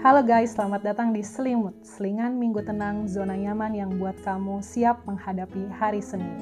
Halo 0.00 0.24
guys, 0.24 0.56
selamat 0.56 0.80
datang 0.80 1.12
di 1.12 1.20
Selimut, 1.20 1.76
selingan 1.84 2.40
minggu 2.40 2.64
tenang, 2.64 3.04
zona 3.04 3.36
nyaman 3.36 3.76
yang 3.76 4.00
buat 4.00 4.16
kamu 4.24 4.64
siap 4.64 5.04
menghadapi 5.04 5.68
hari 5.76 6.00
Senin. 6.00 6.40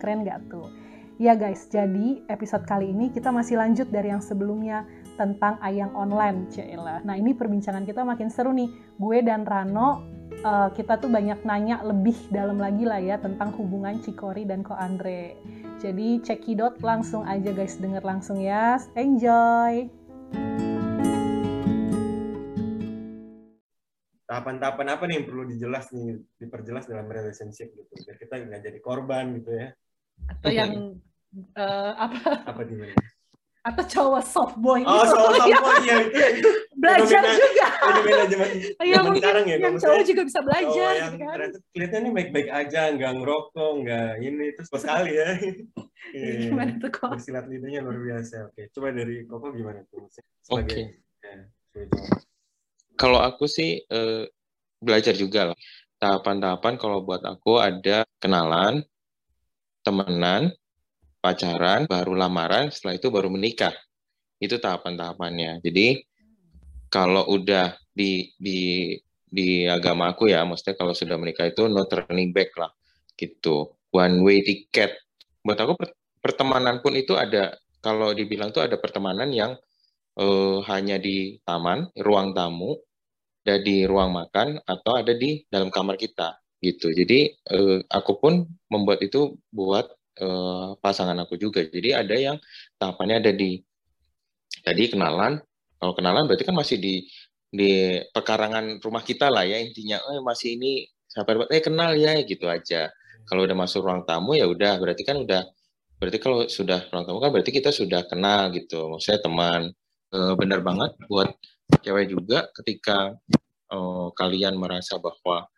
Keren 0.00 0.24
gak 0.24 0.48
tuh? 0.48 0.72
Ya 1.20 1.36
guys, 1.36 1.68
jadi 1.68 2.24
episode 2.32 2.64
kali 2.64 2.88
ini 2.88 3.12
kita 3.12 3.28
masih 3.28 3.60
lanjut 3.60 3.92
dari 3.92 4.08
yang 4.08 4.24
sebelumnya 4.24 4.88
tentang 5.20 5.60
ayang 5.60 5.92
online, 5.92 6.48
Cila. 6.48 7.04
Nah 7.04 7.12
ini 7.12 7.36
perbincangan 7.36 7.84
kita 7.84 8.08
makin 8.08 8.32
seru 8.32 8.56
nih. 8.56 8.72
Gue 8.96 9.20
dan 9.20 9.44
Rano, 9.44 10.08
uh, 10.40 10.72
kita 10.72 10.96
tuh 10.96 11.12
banyak 11.12 11.44
nanya 11.44 11.84
lebih 11.84 12.16
dalam 12.32 12.56
lagi 12.56 12.88
lah 12.88 13.04
ya 13.04 13.20
tentang 13.20 13.52
hubungan 13.60 14.00
Cikori 14.00 14.48
dan 14.48 14.64
Ko 14.64 14.72
Andre. 14.72 15.36
Jadi 15.84 16.24
cekidot 16.24 16.80
langsung 16.80 17.28
aja 17.28 17.52
guys, 17.52 17.76
denger 17.76 18.00
langsung 18.00 18.40
ya. 18.40 18.80
Enjoy! 18.96 19.97
Tahapan-tahapan 24.28 24.88
apa 24.92 25.02
nih 25.08 25.14
yang 25.18 25.26
perlu 25.26 25.44
dijelas 25.48 25.88
nih 25.96 26.20
diperjelas 26.36 26.84
dalam 26.84 27.08
relationship 27.08 27.72
gitu 27.72 27.92
biar 28.04 28.16
kita 28.20 28.34
nggak 28.44 28.62
jadi 28.68 28.78
korban 28.84 29.24
gitu 29.40 29.50
ya? 29.56 29.68
Atau 30.28 30.50
yang 30.52 31.00
uh, 31.56 31.92
apa? 32.04 32.44
Apa 32.44 32.62
gimana 32.68 32.92
atau 33.68 33.84
cowok 33.84 34.22
soft 34.24 34.56
boy 34.56 34.80
oh 34.80 35.02
gitu. 35.04 35.12
soft, 35.12 35.34
soft 35.36 35.60
boy 35.60 35.78
ya 35.84 35.96
itu, 36.00 36.20
itu 36.40 36.50
belajar 36.78 37.20
fenomena, 37.20 37.36
juga. 37.42 37.66
fenomena 37.74 38.24
zaman 38.30 38.48
ya, 38.86 38.98
mungkin 39.02 39.20
sekarang 39.20 39.44
ya 39.44 39.56
yang 39.58 39.74
cowok 39.76 40.04
juga 40.06 40.22
bisa 40.24 40.40
belajar 40.40 40.88
oh, 40.88 40.94
yang 40.94 41.12
gitu 41.12 41.26
kan? 41.26 41.50
kelihatannya 41.74 42.10
baik-baik 42.14 42.48
aja 42.48 42.80
nggak 42.96 43.12
ngerokok 43.18 43.72
nggak 43.84 44.10
ini 44.24 44.46
terus 44.56 44.68
sekali 44.72 45.12
ya. 45.16 45.30
Yeah. 46.08 46.48
gimana 46.48 46.72
tuh 46.80 46.88
kok? 46.88 47.20
Silat 47.20 47.44
lidahnya 47.52 47.84
luar 47.84 48.00
biasa 48.00 48.48
oke. 48.48 48.72
Coba 48.72 48.96
dari 48.96 49.28
koko 49.28 49.52
gimana 49.52 49.84
tuh? 49.92 50.08
Sebagai 50.40 50.64
okay. 50.64 50.86
ya, 51.20 51.36
kalau 52.98 53.22
aku 53.22 53.46
sih 53.46 53.80
eh, 53.86 54.26
belajar 54.82 55.14
juga 55.14 55.54
lah. 55.54 55.58
Tahapan-tahapan 55.98 56.74
kalau 56.78 57.02
buat 57.02 57.22
aku 57.26 57.58
ada 57.58 58.06
kenalan, 58.22 58.86
temenan, 59.82 60.54
pacaran, 61.18 61.90
baru 61.90 62.14
lamaran, 62.14 62.70
setelah 62.70 62.94
itu 62.94 63.10
baru 63.10 63.30
menikah. 63.30 63.74
Itu 64.38 64.62
tahapan-tahapannya. 64.62 65.58
Jadi 65.62 65.98
kalau 66.86 67.26
udah 67.26 67.74
di 67.90 68.30
di 68.38 68.94
di 69.28 69.66
agama 69.66 70.14
aku 70.14 70.30
ya, 70.30 70.46
maksudnya 70.46 70.78
kalau 70.78 70.94
sudah 70.94 71.18
menikah 71.18 71.50
itu 71.50 71.66
no 71.66 71.82
turning 71.90 72.30
back 72.30 72.54
lah, 72.54 72.70
gitu. 73.18 73.74
One 73.90 74.22
way 74.22 74.46
ticket. 74.46 74.94
Buat 75.42 75.58
aku 75.66 75.74
pertemanan 76.22 76.78
pun 76.78 76.94
itu 76.94 77.18
ada, 77.18 77.58
kalau 77.82 78.14
dibilang 78.14 78.54
tuh 78.54 78.62
ada 78.62 78.78
pertemanan 78.78 79.34
yang 79.34 79.58
uh, 80.16 80.62
hanya 80.70 81.02
di 81.02 81.42
taman, 81.42 81.90
ruang 81.98 82.30
tamu, 82.32 82.78
ada 83.48 83.56
di 83.64 83.88
ruang 83.88 84.12
makan 84.12 84.60
atau 84.68 85.00
ada 85.00 85.16
di 85.16 85.40
dalam 85.48 85.72
kamar 85.72 85.96
kita 85.96 86.36
gitu. 86.60 86.92
Jadi 86.92 87.32
eh, 87.32 87.78
aku 87.88 88.20
pun 88.20 88.44
membuat 88.68 89.00
itu 89.00 89.40
buat 89.48 89.88
eh, 90.20 90.68
pasangan 90.84 91.16
aku 91.24 91.40
juga. 91.40 91.64
Jadi 91.64 91.96
ada 91.96 92.12
yang 92.12 92.36
tahapannya 92.76 93.24
ada 93.24 93.32
di 93.32 93.56
tadi 94.60 94.92
kenalan. 94.92 95.40
Kalau 95.80 95.96
kenalan 95.96 96.28
berarti 96.28 96.44
kan 96.44 96.56
masih 96.58 96.76
di 96.76 97.08
di 97.48 97.96
pekarangan 98.12 98.84
rumah 98.84 99.00
kita 99.00 99.32
lah 99.32 99.48
ya 99.48 99.56
intinya. 99.64 99.96
Eh 100.12 100.20
masih 100.20 100.60
ini 100.60 100.84
sahabat 101.08 101.48
eh 101.48 101.64
kenal 101.64 101.96
ya 101.96 102.20
gitu 102.28 102.44
aja. 102.52 102.92
Kalau 103.24 103.48
udah 103.48 103.56
masuk 103.56 103.80
ruang 103.88 104.04
tamu 104.04 104.36
ya 104.36 104.44
udah 104.44 104.76
berarti 104.76 105.02
kan 105.08 105.24
udah 105.24 105.48
berarti 105.96 106.18
kalau 106.20 106.44
sudah 106.46 106.84
ruang 106.92 107.04
tamu 107.08 107.18
kan 107.24 107.30
berarti 107.32 107.50
kita 107.54 107.72
sudah 107.72 108.04
kenal 108.04 108.52
gitu. 108.52 108.92
Maksudnya 108.92 109.20
teman. 109.24 109.62
Eh, 110.08 110.34
benar 110.40 110.60
banget 110.64 110.96
buat 111.04 111.28
cewek 111.82 112.12
juga 112.12 112.48
ketika 112.56 113.16
uh, 113.72 114.08
kalian 114.16 114.56
merasa 114.56 114.96
bahwa 114.96 115.48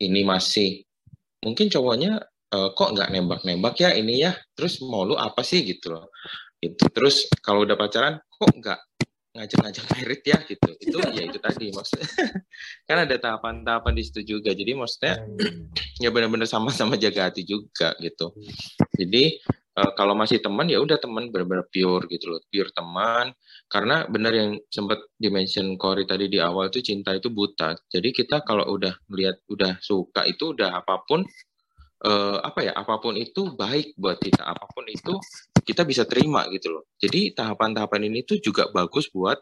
ini 0.00 0.26
masih 0.26 0.84
mungkin 1.40 1.68
cowoknya 1.68 2.24
uh, 2.52 2.70
kok 2.72 2.92
nggak 2.94 3.10
nembak-nembak 3.12 3.74
ya 3.80 3.90
ini 3.96 4.24
ya 4.24 4.32
terus 4.56 4.80
mau 4.84 5.04
lu 5.04 5.16
apa 5.16 5.40
sih 5.44 5.64
gitu 5.64 5.96
loh. 5.96 6.12
Itu 6.60 6.88
terus 6.92 7.28
kalau 7.44 7.68
udah 7.68 7.76
pacaran 7.76 8.20
kok 8.20 8.50
nggak 8.52 8.80
ngajak-ngajak 9.34 9.84
merit 9.98 10.22
ya 10.22 10.38
gitu. 10.46 10.70
Itu 10.78 10.96
ya 11.12 11.22
itu 11.26 11.38
tadi 11.42 11.74
maksudnya. 11.74 12.08
Kan 12.88 12.96
ada 13.04 13.16
tahapan-tahapan 13.18 13.92
di 13.98 14.02
situ 14.06 14.20
juga. 14.38 14.54
Jadi 14.54 14.72
maksudnya 14.78 15.20
ya 15.98 16.08
benar-benar 16.14 16.46
sama-sama 16.46 16.94
jaga 16.94 17.28
hati 17.28 17.42
juga 17.42 17.92
gitu. 17.98 18.32
Jadi 18.94 19.42
uh, 19.74 19.92
kalau 19.98 20.14
masih 20.14 20.38
teman 20.38 20.70
ya 20.70 20.78
udah 20.78 20.98
teman 20.98 21.28
benar-benar 21.30 21.66
pure 21.70 22.06
gitu 22.10 22.30
loh 22.30 22.40
pure 22.48 22.70
teman. 22.70 23.34
Karena 23.66 24.06
benar 24.06 24.32
yang 24.34 24.50
sempat 24.70 25.02
dimention 25.18 25.74
Cory 25.74 26.06
tadi 26.06 26.30
di 26.30 26.38
awal 26.38 26.70
itu 26.70 26.80
cinta 26.84 27.10
itu 27.14 27.30
buta. 27.30 27.74
Jadi 27.90 28.14
kita 28.14 28.46
kalau 28.46 28.66
udah 28.70 28.94
melihat 29.10 29.40
udah 29.50 29.78
suka 29.82 30.26
itu 30.30 30.54
udah 30.54 30.78
apa 30.78 31.02
pun 31.02 31.26
uh, 32.06 32.38
apa 32.44 32.70
ya 32.70 32.72
apa 32.76 33.00
pun 33.02 33.18
itu 33.18 33.56
baik 33.56 33.98
buat 33.98 34.20
kita 34.20 34.42
apa 34.44 34.64
pun 34.70 34.86
itu 34.86 35.14
kita 35.64 35.82
bisa 35.82 36.04
terima 36.04 36.46
gitu 36.52 36.70
loh. 36.78 36.84
Jadi 37.00 37.34
tahapan-tahapan 37.34 38.12
ini 38.12 38.22
tuh 38.22 38.38
juga 38.38 38.68
bagus 38.70 39.08
buat 39.10 39.40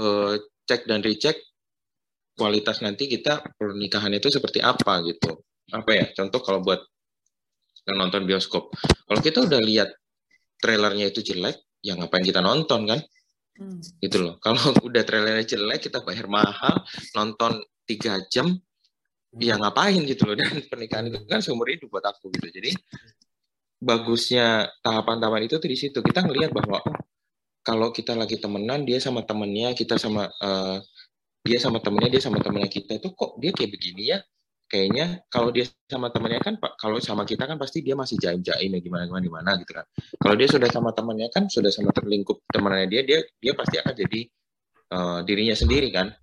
uh, 0.00 0.34
cek 0.66 0.88
dan 0.88 1.04
recheck 1.04 1.36
kualitas 2.34 2.80
nanti 2.80 3.04
kita 3.04 3.44
pernikahan 3.60 4.16
itu 4.16 4.32
seperti 4.32 4.64
apa 4.64 5.04
gitu. 5.04 5.44
Apa 5.70 5.90
ya 5.92 6.04
contoh 6.16 6.40
kalau 6.40 6.64
buat 6.64 6.80
nonton 7.88 8.28
bioskop. 8.28 8.74
Kalau 8.78 9.20
kita 9.20 9.44
udah 9.48 9.60
lihat 9.60 9.90
trailernya 10.60 11.08
itu 11.10 11.24
jelek, 11.24 11.56
ya 11.80 11.96
ngapain 11.96 12.22
kita 12.22 12.44
nonton 12.44 12.84
kan? 12.84 13.00
Hmm. 13.56 13.80
Gitu 14.00 14.16
loh. 14.20 14.36
Kalau 14.44 14.76
udah 14.84 15.02
trailernya 15.04 15.46
jelek, 15.46 15.88
kita 15.88 16.04
bayar 16.04 16.28
mahal, 16.28 16.84
nonton 17.16 17.60
tiga 17.88 18.20
jam, 18.28 18.52
hmm. 18.52 19.40
ya 19.40 19.56
ngapain 19.56 20.00
gitu 20.04 20.28
loh. 20.28 20.36
Dan 20.40 20.64
pernikahan 20.68 21.08
itu 21.08 21.24
kan 21.24 21.40
seumur 21.40 21.68
hidup 21.72 21.88
buat 21.88 22.04
aku 22.04 22.30
gitu. 22.36 22.48
Jadi 22.52 22.70
bagusnya 23.80 24.68
tahapan-tahapan 24.84 25.48
itu 25.48 25.56
tuh 25.56 25.70
di 25.70 25.78
situ. 25.80 25.98
Kita 26.04 26.20
ngelihat 26.24 26.52
bahwa 26.52 26.78
oh, 26.84 26.96
kalau 27.64 27.92
kita 27.92 28.12
lagi 28.16 28.36
temenan, 28.36 28.84
dia 28.84 29.00
sama 29.00 29.24
temennya, 29.24 29.72
kita 29.72 29.96
sama 29.96 30.28
uh, 30.28 30.78
dia 31.40 31.56
sama 31.56 31.80
temennya, 31.80 32.12
dia 32.12 32.22
sama 32.22 32.38
temennya 32.40 32.68
kita 32.68 33.00
itu 33.00 33.08
kok 33.16 33.40
dia 33.40 33.50
kayak 33.52 33.72
begini 33.72 34.12
ya? 34.16 34.18
Kayaknya 34.70 35.26
kalau 35.26 35.50
dia 35.50 35.66
sama 35.90 36.14
temannya 36.14 36.38
kan 36.38 36.54
pak 36.62 36.78
kalau 36.78 37.02
sama 37.02 37.26
kita 37.26 37.42
kan 37.42 37.58
pasti 37.58 37.82
dia 37.82 37.98
masih 37.98 38.14
jaim-jaim 38.22 38.70
ya 38.70 38.80
gimana 38.80 39.10
gimana 39.10 39.22
gimana 39.26 39.50
gitu 39.58 39.72
kan. 39.74 39.86
Kalau 40.14 40.34
dia 40.38 40.46
sudah 40.46 40.70
sama 40.70 40.94
temannya 40.94 41.26
kan 41.34 41.50
sudah 41.50 41.74
sama 41.74 41.90
terlingkup 41.90 42.46
temannya 42.46 42.86
dia 42.86 43.02
dia 43.02 43.18
dia 43.42 43.52
pasti 43.58 43.82
akan 43.82 43.94
jadi 43.98 44.20
uh, 44.94 45.18
dirinya 45.26 45.58
sendiri 45.58 45.90
kan 45.90 46.14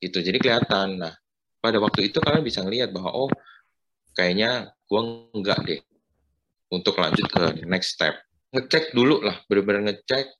itu 0.00 0.18
jadi 0.24 0.40
kelihatan. 0.40 1.04
Nah 1.04 1.12
pada 1.60 1.76
waktu 1.84 2.08
itu 2.08 2.16
kalian 2.24 2.40
bisa 2.40 2.64
ngelihat 2.64 2.96
bahwa 2.96 3.12
oh 3.12 3.30
kayaknya 4.16 4.72
gua 4.88 5.28
enggak 5.36 5.60
deh 5.68 5.80
untuk 6.72 6.96
lanjut 6.96 7.28
ke 7.28 7.68
next 7.68 8.00
step. 8.00 8.16
Ngecek 8.56 8.96
dulu 8.96 9.20
lah 9.20 9.36
benar-benar 9.44 9.92
ngecek 9.92 10.32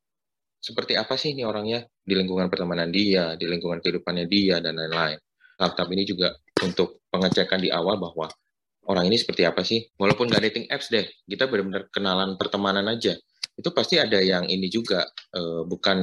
seperti 0.56 0.96
apa 0.96 1.20
sih 1.20 1.36
ini 1.36 1.44
orangnya 1.44 1.84
di 2.00 2.16
lingkungan 2.16 2.48
pertemanan 2.48 2.88
dia 2.88 3.36
di 3.36 3.44
lingkungan 3.44 3.84
kehidupannya 3.84 4.24
dia 4.24 4.56
dan 4.64 4.80
lain-lain. 4.80 5.20
Tahap 5.60 5.88
ini 5.92 6.02
juga 6.08 6.32
untuk 6.64 7.01
pengecekan 7.12 7.60
di 7.60 7.68
awal 7.68 8.00
bahwa 8.00 8.32
orang 8.88 9.04
ini 9.06 9.20
seperti 9.20 9.44
apa 9.44 9.60
sih. 9.62 9.84
Walaupun 10.00 10.32
nggak 10.32 10.42
dating 10.48 10.66
apps 10.72 10.88
deh, 10.88 11.04
kita 11.28 11.46
benar-benar 11.46 11.92
kenalan 11.92 12.40
pertemanan 12.40 12.88
aja. 12.88 13.14
Itu 13.52 13.70
pasti 13.76 14.00
ada 14.00 14.16
yang 14.16 14.48
ini 14.48 14.72
juga 14.72 15.04
uh, 15.36 15.62
bukan 15.68 15.98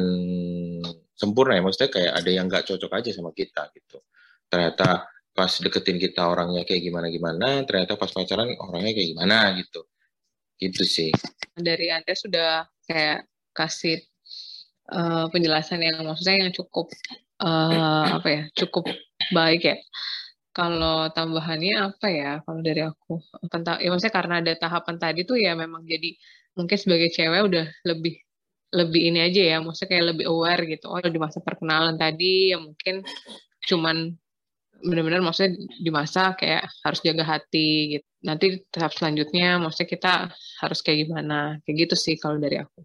sempurna 1.17 1.57
ya, 1.57 1.65
maksudnya 1.65 1.89
kayak 1.89 2.13
ada 2.13 2.29
yang 2.29 2.45
nggak 2.45 2.63
cocok 2.69 2.91
aja 2.93 3.09
sama 3.11 3.33
kita 3.33 3.73
gitu. 3.73 3.99
Ternyata 4.47 5.09
pas 5.33 5.51
deketin 5.51 5.97
kita 5.97 6.29
orangnya 6.29 6.63
kayak 6.63 6.85
gimana-gimana, 6.85 7.65
ternyata 7.65 7.97
pas 7.97 8.13
pacaran 8.13 8.53
orangnya 8.53 8.93
kayak 8.93 9.09
gimana 9.17 9.57
gitu. 9.57 9.81
Gitu 10.61 10.83
sih. 10.85 11.11
Dari 11.57 11.89
Anda 11.89 12.13
sudah 12.13 12.69
kayak 12.85 13.25
kasih 13.51 13.99
uh, 14.93 15.27
penjelasan 15.33 15.81
yang 15.83 16.05
maksudnya 16.05 16.47
yang 16.47 16.53
cukup 16.53 16.93
uh, 17.41 18.19
apa 18.21 18.27
ya, 18.29 18.41
cukup 18.55 18.87
baik 19.33 19.61
ya 19.67 19.77
kalau 20.49 21.07
tambahannya 21.13 21.93
apa 21.93 22.07
ya? 22.09 22.31
Kalau 22.43 22.59
dari 22.65 22.81
aku 22.83 23.21
tentang 23.47 23.77
ya 23.79 23.89
maksudnya 23.93 24.15
karena 24.15 24.35
ada 24.41 24.53
tahapan 24.57 24.95
tadi 24.97 25.19
tuh 25.23 25.37
ya 25.37 25.53
memang 25.53 25.85
jadi 25.85 26.15
mungkin 26.57 26.77
sebagai 26.77 27.09
cewek 27.13 27.41
udah 27.45 27.65
lebih 27.85 28.15
lebih 28.69 29.01
ini 29.09 29.19
aja 29.25 29.41
ya 29.41 29.57
maksudnya 29.65 29.89
kayak 29.97 30.05
lebih 30.15 30.25
aware 30.29 30.61
gitu. 30.69 30.85
Oh 30.89 30.99
di 31.01 31.19
masa 31.21 31.41
perkenalan 31.41 31.97
tadi 31.97 32.53
ya 32.53 32.57
mungkin 32.61 33.01
cuman 33.65 34.13
benar-benar 34.79 35.19
maksudnya 35.19 35.59
di 35.59 35.91
masa 35.91 36.33
kayak 36.39 36.69
harus 36.85 36.99
jaga 37.03 37.23
hati 37.25 37.97
gitu. 37.97 38.07
Nanti 38.23 38.45
tahap 38.69 38.93
selanjutnya 38.95 39.59
maksudnya 39.59 39.89
kita 39.89 40.13
harus 40.61 40.79
kayak 40.85 41.07
gimana? 41.07 41.59
Kayak 41.65 41.87
gitu 41.87 41.95
sih 41.95 42.15
kalau 42.15 42.37
dari 42.37 42.61
aku. 42.61 42.83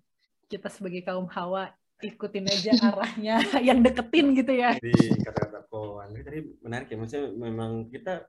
Kita 0.49 0.69
sebagai 0.71 1.03
kaum 1.03 1.27
hawa 1.31 1.73
ikutin 2.05 2.45
aja 2.47 2.73
arahnya 2.93 3.37
yang 3.69 3.81
deketin 3.81 4.37
gitu 4.37 4.53
ya. 4.53 4.77
Di 4.77 4.93
kata-kata 5.23 5.65
Ko 5.73 6.05
Andri 6.05 6.23
tadi 6.23 6.41
menarik 6.61 6.93
ya, 6.93 6.97
maksudnya 7.01 7.27
memang 7.33 7.89
kita 7.89 8.29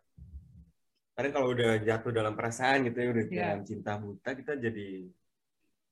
kadang 1.16 1.31
kalau 1.31 1.48
udah 1.56 1.80
jatuh 1.80 2.12
dalam 2.12 2.33
perasaan 2.36 2.88
gitu 2.88 2.98
ya, 3.00 3.07
udah 3.12 3.24
yeah. 3.27 3.39
dalam 3.56 3.62
cinta 3.63 3.92
buta, 4.00 4.30
kita 4.36 4.54
jadi 4.60 4.89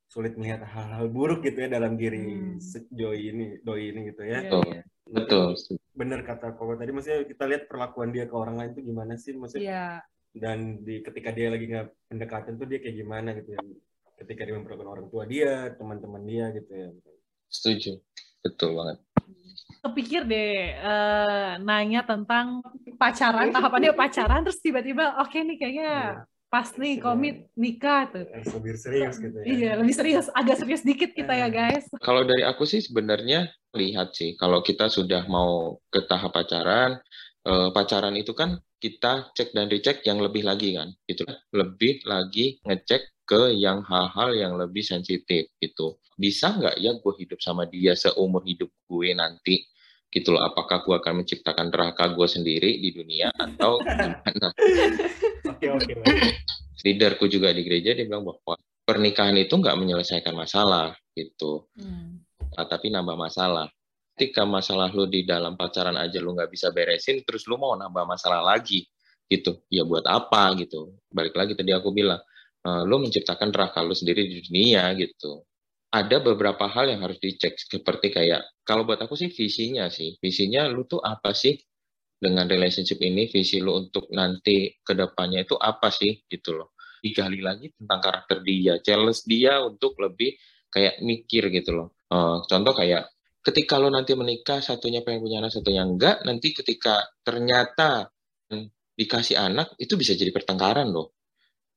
sulit 0.07 0.35
melihat 0.35 0.67
hal-hal 0.67 1.09
buruk 1.09 1.41
gitu 1.43 1.63
ya 1.63 1.69
dalam 1.71 1.95
diri 1.95 2.57
hmm. 2.57 2.91
doi 2.91 3.19
ini, 3.31 3.45
doi 3.63 3.91
ini 3.91 3.99
gitu 4.11 4.23
ya. 4.23 4.45
Yeah, 4.45 4.61
yeah. 4.81 4.83
betul 5.09 5.55
bener 5.93 6.25
kata 6.25 6.57
Koko 6.57 6.73
tadi 6.73 6.89
maksudnya 6.89 7.21
kita 7.21 7.45
lihat 7.45 7.63
perlakuan 7.69 8.09
dia 8.09 8.25
ke 8.25 8.33
orang 8.33 8.57
lain 8.57 8.71
tuh 8.73 8.81
gimana 8.81 9.13
sih 9.13 9.37
maksudnya 9.37 9.61
Iya. 9.61 9.85
dan 10.33 10.81
di 10.81 11.05
ketika 11.05 11.29
dia 11.29 11.53
lagi 11.53 11.69
nggak 11.69 11.87
pendekatan 12.09 12.53
tuh 12.57 12.65
dia 12.65 12.81
kayak 12.81 12.97
gimana 12.97 13.29
gitu 13.37 13.53
ya 13.53 13.61
ketika 14.17 14.41
dia 14.41 14.57
memperlakukan 14.57 14.89
orang 14.89 15.07
tua 15.13 15.23
dia 15.29 15.69
teman-teman 15.77 16.21
dia 16.25 16.49
gitu 16.57 16.71
ya 16.73 16.89
setuju 17.53 18.01
betul 18.41 18.73
banget 18.73 18.97
Kepikir 19.83 20.23
deh 20.23 20.79
eh, 20.79 21.51
nanya 21.59 22.07
tentang 22.07 22.63
pacaran, 22.95 23.51
tahapannya 23.51 23.91
pacaran, 23.91 24.47
terus 24.47 24.63
tiba-tiba 24.63 25.19
oke 25.19 25.35
nih 25.35 25.59
kayaknya 25.59 26.23
pas 26.47 26.69
nih 26.79 27.01
Sudah. 27.01 27.03
komit 27.03 27.35
nikah 27.57 28.07
tuh. 28.07 28.23
Lebih 28.31 28.77
serius 28.79 29.19
gitu 29.19 29.37
ya 29.41 29.43
Iya, 29.43 29.71
lebih 29.83 29.91
serius, 29.91 30.31
agak 30.31 30.63
serius 30.63 30.87
dikit 30.87 31.11
kita 31.11 31.35
ya 31.35 31.51
guys. 31.51 31.89
Kalau 31.99 32.23
dari 32.23 32.47
aku 32.47 32.63
sih 32.63 32.79
sebenarnya 32.79 33.51
lihat 33.75 34.15
sih, 34.15 34.39
kalau 34.39 34.63
kita 34.63 34.87
sudah 34.87 35.27
mau 35.27 35.81
ke 35.91 36.05
tahap 36.07 36.31
pacaran, 36.31 37.01
eh, 37.43 37.69
pacaran 37.75 38.15
itu 38.15 38.31
kan 38.31 38.61
kita 38.79 39.35
cek 39.35 39.51
dan 39.51 39.67
dicek 39.67 39.99
yang 40.07 40.23
lebih 40.23 40.47
lagi 40.47 40.79
kan, 40.79 40.95
gitu. 41.09 41.27
Lebih 41.51 42.07
lagi 42.07 42.61
ngecek 42.63 43.12
ke 43.23 43.55
yang 43.55 43.81
hal-hal 43.87 44.29
yang 44.35 44.53
lebih 44.59 44.83
sensitif 44.83 45.47
gitu. 45.59 45.97
Bisa 46.19 46.53
nggak 46.53 46.77
ya 46.77 46.95
gue 46.99 47.13
hidup 47.19 47.39
sama 47.39 47.65
dia 47.65 47.95
seumur 47.95 48.43
hidup 48.43 48.69
gue 48.87 49.15
nanti? 49.15 49.63
Gitu 50.13 50.29
loh, 50.29 50.45
apakah 50.45 50.85
gue 50.85 50.93
akan 50.93 51.25
menciptakan 51.25 51.73
neraka 51.73 52.13
gue 52.13 52.27
sendiri 52.29 52.77
di 52.77 52.93
dunia 52.93 53.33
atau 53.33 53.81
gimana? 53.85 54.47
oke 55.49 55.67
oke. 55.73 55.93
Leaderku 56.83 57.25
juga 57.31 57.49
di 57.49 57.65
gereja 57.65 57.97
dia 57.97 58.05
bilang 58.05 58.27
bahwa 58.27 58.59
pernikahan 58.83 59.33
itu 59.39 59.55
nggak 59.55 59.73
menyelesaikan 59.79 60.35
masalah 60.35 60.93
gitu. 61.15 61.65
Hmm. 61.79 62.21
Nah, 62.53 62.65
tapi 62.69 62.93
nambah 62.93 63.17
masalah. 63.17 63.71
Ketika 64.13 64.45
masalah 64.45 64.93
lu 64.93 65.09
di 65.09 65.25
dalam 65.25 65.57
pacaran 65.57 65.97
aja 65.97 66.21
lu 66.21 66.37
nggak 66.37 66.51
bisa 66.53 66.69
beresin, 66.69 67.25
terus 67.25 67.49
lu 67.49 67.57
mau 67.57 67.73
nambah 67.73 68.05
masalah 68.05 68.45
lagi, 68.45 68.85
gitu. 69.25 69.57
Ya 69.73 69.81
buat 69.81 70.05
apa 70.05 70.53
gitu? 70.61 70.93
Balik 71.09 71.33
lagi 71.33 71.57
tadi 71.57 71.73
aku 71.73 71.89
bilang, 71.89 72.21
eh, 72.65 72.81
lu 72.87 72.95
menciptakan 73.03 73.49
neraka 73.53 73.79
lu 73.83 73.95
sendiri 73.95 74.25
di 74.27 74.41
dunia 74.43 74.91
gitu. 74.97 75.43
Ada 75.93 76.25
beberapa 76.25 76.65
hal 76.65 76.89
yang 76.89 77.05
harus 77.05 77.21
dicek, 77.21 77.53
seperti 77.59 78.09
kayak, 78.09 78.41
kalau 78.65 78.81
buat 78.81 78.97
aku 79.05 79.13
sih 79.13 79.29
visinya 79.29 79.87
sih. 79.93 80.17
Visinya 80.17 80.65
lu 80.65 80.89
tuh 80.89 80.97
apa 81.03 81.37
sih 81.37 81.53
dengan 82.17 82.49
relationship 82.49 82.97
ini, 83.03 83.29
visi 83.29 83.61
lu 83.61 83.77
untuk 83.77 84.09
nanti 84.09 84.73
ke 84.81 84.93
depannya 84.97 85.45
itu 85.45 85.53
apa 85.53 85.93
sih 85.93 86.25
gitu 86.25 86.57
loh. 86.57 86.73
Digali 87.03 87.39
lagi 87.43 87.69
tentang 87.77 87.99
karakter 88.01 88.41
dia, 88.41 88.81
challenge 88.81 89.21
dia 89.29 89.61
untuk 89.61 89.93
lebih 90.01 90.33
kayak 90.73 90.97
mikir 91.05 91.53
gitu 91.53 91.71
loh. 91.77 91.87
Eh, 92.09 92.37
contoh 92.49 92.73
kayak 92.73 93.13
ketika 93.43 93.75
lo 93.77 93.91
nanti 93.91 94.15
menikah 94.15 94.63
satunya 94.63 95.03
pengen 95.03 95.21
punya 95.21 95.37
anak 95.43 95.51
satunya 95.51 95.83
enggak 95.83 96.23
nanti 96.23 96.55
ketika 96.55 97.03
ternyata 97.27 98.07
dikasih 98.95 99.35
anak 99.35 99.75
itu 99.81 99.99
bisa 99.99 100.15
jadi 100.15 100.31
pertengkaran 100.31 100.87
loh 100.93 101.17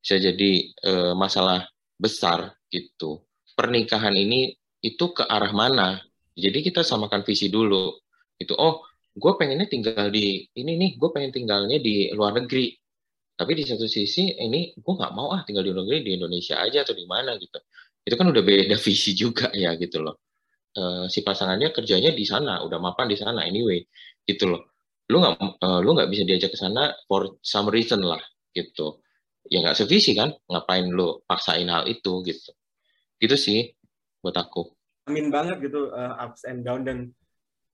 bisa 0.07 0.23
jadi 0.23 0.51
eh, 0.71 1.13
masalah 1.19 1.67
besar 1.99 2.55
gitu. 2.71 3.27
Pernikahan 3.59 4.15
ini 4.15 4.55
itu 4.79 5.11
ke 5.11 5.27
arah 5.27 5.51
mana? 5.51 5.99
Jadi 6.39 6.63
kita 6.63 6.87
samakan 6.87 7.27
visi 7.27 7.51
dulu 7.51 7.91
itu 8.39 8.55
oh 8.55 8.87
gue 9.19 9.33
pengennya 9.35 9.67
tinggal 9.67 10.07
di 10.15 10.47
ini 10.55 10.79
nih 10.79 10.91
gue 10.95 11.11
pengen 11.11 11.35
tinggalnya 11.35 11.83
di 11.83 12.15
luar 12.15 12.39
negeri. 12.39 12.71
Tapi 13.35 13.53
di 13.59 13.67
satu 13.67 13.91
sisi 13.91 14.31
ini 14.39 14.79
gue 14.79 14.95
nggak 14.95 15.11
mau 15.11 15.35
ah 15.35 15.43
tinggal 15.43 15.67
di 15.67 15.75
luar 15.75 15.83
negeri 15.83 15.99
di 16.07 16.13
Indonesia 16.15 16.63
aja 16.63 16.87
atau 16.87 16.95
di 16.95 17.03
mana 17.11 17.35
gitu. 17.43 17.59
Itu 18.07 18.15
kan 18.15 18.31
udah 18.31 18.43
beda 18.47 18.79
visi 18.87 19.11
juga 19.19 19.51
ya 19.51 19.75
gitu 19.75 20.07
loh. 20.07 20.23
Eh, 20.79 21.11
si 21.11 21.27
pasangannya 21.27 21.75
kerjanya 21.75 22.15
di 22.15 22.23
sana 22.23 22.63
udah 22.63 22.79
mapan 22.79 23.11
di 23.11 23.19
sana 23.19 23.43
anyway 23.43 23.83
gitu 24.23 24.55
loh. 24.55 24.71
Lu 25.11 25.19
nggak 25.19 25.35
eh, 25.67 25.81
lu 25.83 25.91
nggak 25.99 26.09
bisa 26.15 26.23
diajak 26.23 26.55
ke 26.55 26.59
sana 26.63 26.95
for 27.11 27.43
some 27.43 27.67
reason 27.75 28.07
lah 28.07 28.23
gitu 28.55 29.03
ya 29.53 29.63
nggak 29.63 29.79
sevisi 29.79 30.13
kan 30.15 30.35
ngapain 30.51 30.91
lu 30.91 31.23
paksain 31.25 31.69
hal 31.69 31.87
itu 31.87 32.23
gitu. 32.27 32.51
Gitu 33.19 33.37
sih 33.37 33.61
buat 34.21 34.37
aku. 34.37 34.71
Amin 35.07 35.31
banget 35.31 35.71
gitu 35.71 35.95
uh, 35.95 36.19
ups 36.27 36.43
and 36.45 36.67
down 36.67 36.83
dan 36.83 37.15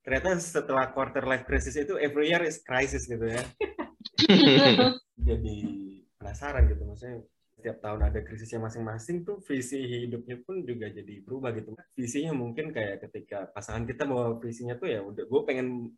ternyata 0.05 0.37
setelah 0.37 0.91
quarter 0.93 1.25
life 1.25 1.47
crisis 1.49 1.73
itu 1.79 1.97
every 1.97 2.29
year 2.29 2.43
is 2.45 2.61
crisis 2.61 3.09
gitu 3.09 3.25
ya. 3.25 3.41
Jadi 5.29 5.57
penasaran 6.19 6.69
gitu 6.69 6.83
maksudnya 6.85 7.25
setiap 7.63 7.79
tahun 7.79 8.11
ada 8.11 8.19
krisisnya 8.27 8.59
masing-masing 8.59 9.23
tuh 9.23 9.39
visi 9.39 9.79
hidupnya 9.79 10.35
pun 10.43 10.67
juga 10.67 10.91
jadi 10.91 11.23
berubah 11.23 11.55
gitu. 11.55 11.71
Visinya 11.95 12.35
mungkin 12.35 12.75
kayak 12.75 13.07
ketika 13.07 13.47
pasangan 13.55 13.87
kita 13.87 14.03
mau 14.03 14.35
visinya 14.35 14.75
tuh 14.75 14.91
ya 14.91 14.99
udah 14.99 15.23
gue 15.23 15.41
pengen 15.47 15.95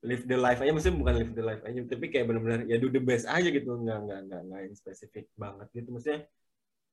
live 0.00 0.24
the 0.24 0.34
life 0.34 0.58
aja 0.58 0.70
maksudnya 0.70 0.96
bukan 0.96 1.14
live 1.14 1.32
the 1.32 1.44
life 1.44 1.62
aja 1.62 1.78
tapi 1.84 2.04
kayak 2.08 2.24
benar-benar 2.24 2.60
ya 2.64 2.76
do 2.76 2.88
the 2.88 2.98
best 2.98 3.28
aja 3.28 3.46
gitu 3.46 3.76
nggak 3.76 3.98
nggak 4.00 4.20
nggak 4.26 4.40
nggak 4.42 4.60
yang 4.62 4.74
spesifik 4.74 5.28
banget 5.34 5.68
gitu 5.72 5.90
maksudnya 5.90 6.24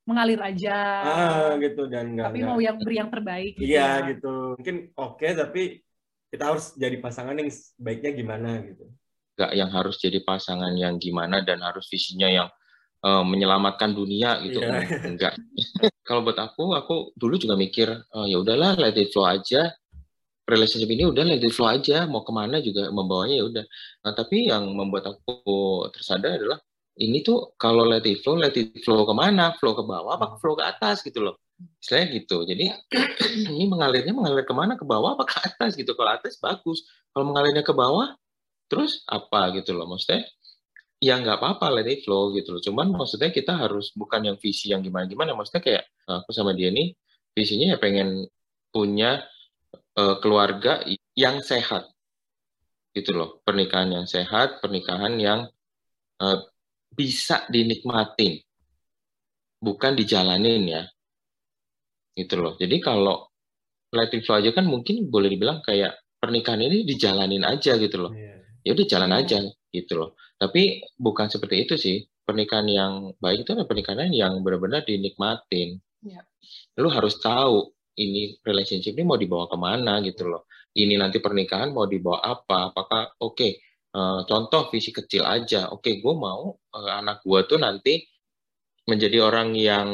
Mengalir 0.03 0.39
aja. 0.39 0.77
ah 1.03 1.51
gitu 1.59 1.83
dan 1.85 2.15
nggak 2.15 2.31
tapi 2.31 2.39
nggak- 2.39 2.47
mau 2.47 2.59
yang 2.59 2.77
beri 2.77 2.95
yang 2.95 3.11
terbaik 3.11 3.53
gitu 3.53 3.67
Iya 3.67 3.83
ya. 3.83 4.07
gitu. 4.07 4.33
Mungkin 4.55 4.75
oke 4.95 5.27
tapi 5.35 5.61
kita 6.27 6.43
harus 6.45 6.65
jadi 6.75 6.95
pasangan 6.97 7.35
yang 7.35 7.49
baiknya 7.77 8.11
gimana 8.13 8.49
gitu. 8.63 8.87
nggak 9.35 9.51
yang 9.53 9.67
harus 9.69 9.95
jadi 9.97 10.19
pasangan 10.19 10.73
yang 10.73 10.95
gimana 10.97 11.43
dan 11.43 11.59
harus 11.59 11.85
visinya 11.87 12.25
yang 12.25 12.47
eh, 12.99 13.23
menyelamatkan 13.23 13.91
dunia 13.91 14.39
gitu 14.41 14.63
Iya. 14.63 14.79
enggak 15.05 15.33
kalau 16.07 16.23
buat 16.23 16.39
aku 16.39 16.71
aku 16.73 16.95
dulu 17.13 17.35
juga 17.35 17.53
mikir 17.53 17.85
eh, 17.91 18.25
ya 18.27 18.39
udahlah 18.39 18.79
let 18.79 18.95
it 18.95 19.11
flow 19.11 19.27
aja 19.27 19.75
relationship 20.47 20.87
ini 20.87 21.03
udah 21.03 21.23
let 21.27 21.43
it 21.43 21.51
flow 21.51 21.67
aja 21.67 22.07
mau 22.07 22.23
ke 22.23 22.31
mana 22.31 22.63
juga 22.63 22.87
membawanya 22.87 23.35
ya 23.43 23.45
udah. 23.45 23.65
Nah, 24.07 24.13
tapi 24.15 24.47
yang 24.47 24.71
membuat 24.71 25.11
aku 25.11 25.35
tersadar 25.91 26.39
adalah 26.39 26.59
ini 26.97 27.21
tuh 27.21 27.53
kalau 27.59 27.85
let 27.85 28.07
it 28.07 28.23
flow 28.23 28.39
let 28.39 28.55
it 28.55 28.79
flow 28.81 29.03
ke 29.03 29.13
mana 29.13 29.53
flow 29.59 29.75
ke 29.75 29.83
bawah 29.83 30.17
apa 30.17 30.39
flow 30.39 30.55
ke 30.55 30.63
atas 30.63 31.03
gitu 31.03 31.19
loh. 31.19 31.35
Istilahnya 31.83 32.07
gitu. 32.23 32.37
Jadi 32.47 32.65
ini 33.53 33.65
mengalirnya 33.67 34.15
mengalir 34.15 34.47
ke 34.47 34.55
mana? 34.55 34.79
Ke 34.79 34.87
bawah 34.87 35.19
apa 35.19 35.27
ke 35.27 35.37
atas 35.43 35.75
gitu? 35.75 35.93
Kalau 35.93 36.11
atas 36.15 36.39
bagus. 36.39 36.87
Kalau 37.11 37.27
mengalirnya 37.27 37.61
ke 37.67 37.75
bawah 37.75 38.15
terus 38.71 39.03
apa 39.05 39.51
gitu 39.51 39.75
loh. 39.75 39.85
Maksudnya 39.91 40.25
ya 40.97 41.21
nggak 41.21 41.37
apa-apa 41.43 41.69
let 41.75 41.91
it 41.91 42.07
flow 42.07 42.31
gitu 42.31 42.55
loh. 42.55 42.61
Cuman 42.63 42.95
maksudnya 42.95 43.29
kita 43.35 43.59
harus 43.59 43.91
bukan 43.93 44.23
yang 44.31 44.37
visi 44.39 44.71
yang 44.71 44.79
gimana 44.79 45.05
gimana 45.11 45.35
maksudnya 45.35 45.61
kayak 45.61 45.83
aku 46.07 46.31
sama 46.31 46.55
dia 46.55 46.71
nih 46.71 46.95
visinya 47.35 47.75
ya 47.75 47.77
pengen 47.77 48.25
punya 48.71 49.21
eh, 49.97 50.15
keluarga 50.21 50.81
yang 51.17 51.41
sehat 51.41 51.89
gitu 52.93 53.13
loh 53.13 53.41
pernikahan 53.41 53.93
yang 53.93 54.05
sehat 54.05 54.61
pernikahan 54.61 55.17
yang 55.17 55.39
eh, 56.21 56.39
bisa 56.93 57.45
dinikmatin 57.49 58.41
bukan 59.61 59.93
dijalanin 59.97 60.63
ya 60.65 60.83
gitu 62.17 62.37
loh 62.37 62.53
jadi 62.57 62.77
kalau 62.81 63.29
it 63.93 64.21
flow 64.25 64.37
aja 64.37 64.53
kan 64.53 64.65
mungkin 64.65 65.09
boleh 65.09 65.33
dibilang 65.33 65.61
kayak 65.65 65.97
pernikahan 66.17 66.61
ini 66.61 66.85
dijalanin 66.85 67.45
aja 67.45 67.77
gitu 67.77 67.97
loh 68.09 68.13
Iya. 68.13 68.41
ya 68.65 68.71
udah 68.73 68.87
jalan 68.89 69.11
aja 69.15 69.37
gitu 69.71 69.93
loh. 69.99 70.09
Tapi 70.37 70.83
bukan 70.97 71.27
seperti 71.29 71.65
itu 71.67 71.75
sih. 71.77 71.97
Pernikahan 72.27 72.67
yang 72.67 72.93
baik 73.23 73.47
itu 73.47 73.55
adalah 73.55 73.69
pernikahan 73.71 74.11
yang 74.11 74.43
benar-benar 74.43 74.83
dinikmatin. 74.83 75.79
Iya. 76.03 76.21
Lu 76.83 76.91
harus 76.91 77.15
tahu 77.23 77.71
ini 77.97 78.37
relationship 78.45 78.93
ini 78.97 79.05
mau 79.05 79.17
dibawa 79.19 79.49
ke 79.49 79.57
mana 79.57 79.99
gitu 80.05 80.29
loh. 80.29 80.45
Ini 80.77 80.93
nanti 81.01 81.17
pernikahan 81.17 81.73
mau 81.73 81.89
dibawa 81.89 82.21
apa? 82.23 82.71
Apakah 82.73 83.17
oke? 83.21 83.49
eh, 83.97 84.19
contoh 84.29 84.69
visi 84.69 84.93
kecil 84.93 85.25
aja. 85.25 85.73
Oke, 85.73 85.97
gue 85.97 86.13
mau 86.13 86.53
eh, 86.77 86.91
anak 86.93 87.25
gue 87.25 87.39
tuh 87.49 87.57
nanti 87.57 88.05
menjadi 88.87 89.19
orang 89.27 89.51
yang 89.57 89.89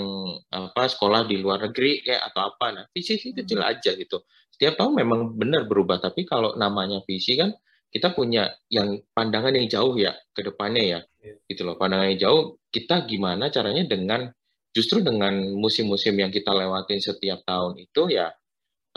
apa 0.54 0.86
sekolah 0.86 1.26
di 1.26 1.42
luar 1.42 1.66
negeri 1.72 2.04
kayak 2.06 2.30
atau 2.34 2.42
apa. 2.54 2.66
Nah, 2.76 2.86
visi 2.94 3.18
sih 3.18 3.32
kecil 3.34 3.64
aja 3.64 3.96
gitu. 3.98 4.22
Setiap 4.54 4.78
tahun 4.78 4.94
memang 5.02 5.34
benar 5.40 5.66
berubah. 5.66 5.98
Tapi 6.04 6.28
kalau 6.30 6.54
namanya 6.60 7.02
visi 7.08 7.34
kan 7.40 7.50
kita 7.94 8.14
punya 8.18 8.50
yang 8.74 8.98
pandangan 9.14 9.54
yang 9.54 9.70
jauh 9.70 9.94
ya 9.98 10.14
ke 10.34 10.42
depannya 10.42 10.84
ya 10.84 11.00
Iya. 11.24 11.40
gitu 11.48 11.62
loh 11.64 11.80
pandangan 11.80 12.10
yang 12.12 12.20
jauh 12.20 12.42
kita 12.68 13.08
gimana 13.08 13.48
caranya 13.48 13.86
dengan 13.88 14.28
justru 14.76 15.00
dengan 15.06 15.34
musim-musim 15.56 16.14
yang 16.18 16.34
kita 16.34 16.52
lewatin 16.52 17.00
setiap 17.00 17.46
tahun 17.46 17.80
itu 17.80 18.02
ya 18.14 18.34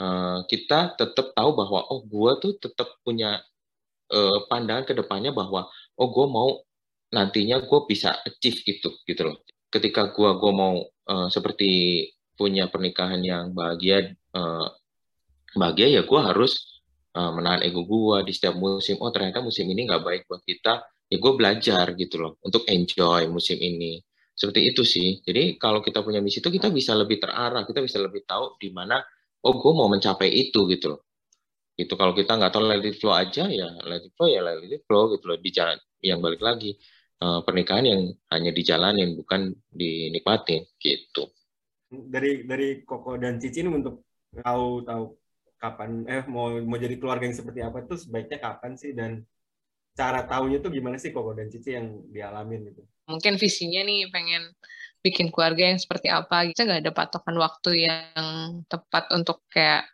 eh, 0.01 0.39
kita 0.49 0.97
tetap 0.99 1.33
tahu 1.37 1.49
bahwa 1.57 1.79
oh 1.93 2.01
gua 2.05 2.41
tuh 2.41 2.57
tetap 2.57 2.89
punya 3.05 3.41
eh, 4.13 4.39
pandangan 4.49 4.85
ke 4.89 4.93
depannya 4.97 5.31
bahwa 5.31 5.69
oh 5.97 6.07
gue 6.13 6.27
mau 6.29 6.49
nantinya 7.13 7.63
gue 7.63 7.79
bisa 7.87 8.19
achieve 8.27 8.59
itu 8.67 8.89
gitu 9.07 9.21
loh 9.31 9.37
ketika 9.71 10.11
gua 10.11 10.35
gua 10.41 10.51
mau 10.53 10.75
eh, 10.83 11.27
seperti 11.31 11.69
punya 12.37 12.69
pernikahan 12.69 13.21
yang 13.23 13.45
bahagia 13.55 14.13
eh, 14.13 14.67
bahagia 15.57 15.87
ya 15.99 16.01
gua 16.05 16.33
harus 16.33 16.77
uh, 17.17 17.31
menahan 17.33 17.65
ego 17.65 17.81
gue 17.83 18.17
di 18.29 18.31
setiap 18.37 18.55
musim. 18.55 19.01
Oh 19.01 19.09
ternyata 19.09 19.41
musim 19.41 19.65
ini 19.65 19.89
nggak 19.89 20.03
baik 20.05 20.21
buat 20.29 20.41
kita. 20.45 20.85
Ya 21.07 21.17
gue 21.23 21.33
belajar 21.39 21.85
gitu 21.95 22.15
loh 22.19 22.33
untuk 22.45 22.67
enjoy 22.69 23.25
musim 23.31 23.57
ini. 23.57 24.03
Seperti 24.39 24.61
itu 24.69 24.81
sih. 24.93 25.07
Jadi 25.27 25.57
kalau 25.63 25.79
kita 25.85 25.99
punya 26.05 26.19
misi 26.25 26.39
itu 26.43 26.49
kita 26.57 26.67
bisa 26.79 26.93
lebih 27.01 27.17
terarah, 27.23 27.63
kita 27.69 27.79
bisa 27.87 27.97
lebih 28.05 28.21
tahu 28.29 28.45
di 28.61 28.69
mana. 28.77 28.95
Oh 29.45 29.53
gue 29.61 29.71
mau 29.79 29.87
mencapai 29.93 30.29
itu 30.43 30.59
gitu 30.73 30.85
loh. 30.93 31.01
itu 31.83 31.93
kalau 31.99 32.13
kita 32.19 32.31
nggak 32.37 32.51
tahu 32.53 32.63
let 32.69 32.81
it 32.89 32.95
flow 33.01 33.13
aja 33.23 33.43
ya 33.59 33.67
let 33.89 34.01
it 34.07 34.13
flow 34.17 34.29
ya 34.35 34.41
let 34.45 34.61
it 34.65 34.81
flow 34.87 35.03
gitu 35.13 35.25
loh 35.29 35.37
di 35.45 35.49
jalan 35.57 35.77
yang 36.09 36.19
balik 36.25 36.41
lagi 36.47 36.71
uh, 37.23 37.39
pernikahan 37.45 37.85
yang 37.91 38.01
hanya 38.33 38.51
dijalanin 38.57 39.09
bukan 39.19 39.41
dinikmatin 39.79 40.61
gitu 40.81 41.23
dari 42.13 42.29
dari 42.51 42.65
Koko 42.89 43.11
dan 43.23 43.33
Cici 43.41 43.59
ini 43.63 43.69
untuk 43.79 43.95
tahu 44.45 44.63
tahu 44.87 45.03
kapan 45.61 45.89
eh 46.13 46.23
mau 46.33 46.45
mau 46.69 46.77
jadi 46.83 46.95
keluarga 46.99 47.23
yang 47.27 47.37
seperti 47.39 47.59
apa 47.67 47.77
tuh 47.89 47.97
sebaiknya 48.03 48.37
kapan 48.45 48.71
sih 48.81 48.91
dan 48.99 49.11
cara 49.99 50.19
tahunya 50.31 50.57
tuh 50.63 50.71
gimana 50.77 50.97
sih 51.03 51.11
Koko 51.15 51.31
dan 51.37 51.47
Cici 51.53 51.69
yang 51.77 51.87
dialamin 52.15 52.61
gitu 52.69 52.81
mungkin 53.07 53.39
visinya 53.39 53.81
nih 53.87 54.11
pengen 54.11 54.51
bikin 55.01 55.31
keluarga 55.31 55.71
yang 55.71 55.79
seperti 55.79 56.11
apa 56.11 56.51
kita 56.51 56.67
nggak 56.67 56.81
ada 56.83 56.93
patokan 56.93 57.35
waktu 57.39 57.87
yang 57.87 58.61
tepat 58.67 59.07
untuk 59.15 59.41
kayak 59.47 59.87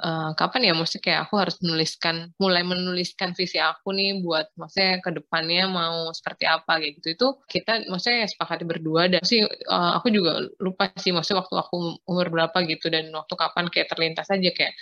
uh, 0.00 0.30
kapan 0.34 0.70
ya? 0.70 0.72
Maksudnya 0.74 1.02
kayak 1.04 1.20
aku 1.28 1.34
harus 1.38 1.56
menuliskan 1.62 2.34
mulai 2.42 2.62
menuliskan 2.66 3.36
visi 3.36 3.60
aku 3.62 3.94
nih 3.94 4.24
buat 4.24 4.50
maksudnya 4.58 4.98
ke 5.04 5.10
depannya 5.14 5.70
mau 5.70 6.10
seperti 6.10 6.44
apa 6.48 6.82
gitu. 6.82 7.14
Itu 7.14 7.26
kita 7.46 7.86
maksudnya 7.86 8.26
sepakati 8.26 8.64
berdua 8.66 9.06
dan 9.12 9.22
sih 9.22 9.44
uh, 9.46 9.92
aku 9.98 10.10
juga 10.10 10.42
lupa 10.58 10.90
sih 10.98 11.14
maksudnya 11.14 11.44
waktu 11.46 11.54
aku 11.60 11.76
umur 12.10 12.26
berapa 12.32 12.56
gitu 12.66 12.90
dan 12.90 13.10
waktu 13.14 13.34
kapan 13.38 13.64
kayak 13.70 13.88
terlintas 13.92 14.26
aja 14.30 14.50
kayak 14.50 14.72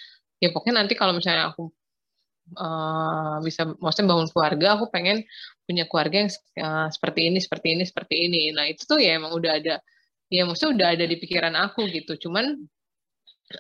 ya 0.41 0.49
pokoknya 0.51 0.83
nanti 0.85 0.95
kalau 0.97 1.15
misalnya 1.15 1.53
aku 1.53 1.71
uh, 2.59 3.39
bisa 3.47 3.69
maksudnya 3.79 4.09
bangun 4.13 4.29
keluarga 4.33 4.67
aku 4.77 4.87
pengen 4.95 5.25
punya 5.67 5.85
keluarga 5.89 6.27
yang 6.27 6.31
uh, 6.61 6.89
seperti 6.93 7.21
ini 7.31 7.39
seperti 7.41 7.67
ini 7.75 7.85
seperti 7.87 8.15
ini. 8.29 8.43
Nah 8.57 8.65
itu 8.69 8.83
tuh 8.85 8.99
ya 9.01 9.19
emang 9.19 9.33
udah 9.35 9.53
ada 9.59 9.75
ya 10.33 10.43
maksudnya 10.49 10.73
udah 10.77 10.89
ada 10.99 11.05
di 11.09 11.17
pikiran 11.21 11.55
aku 11.57 11.89
gitu. 11.91 12.29
Cuman 12.29 12.59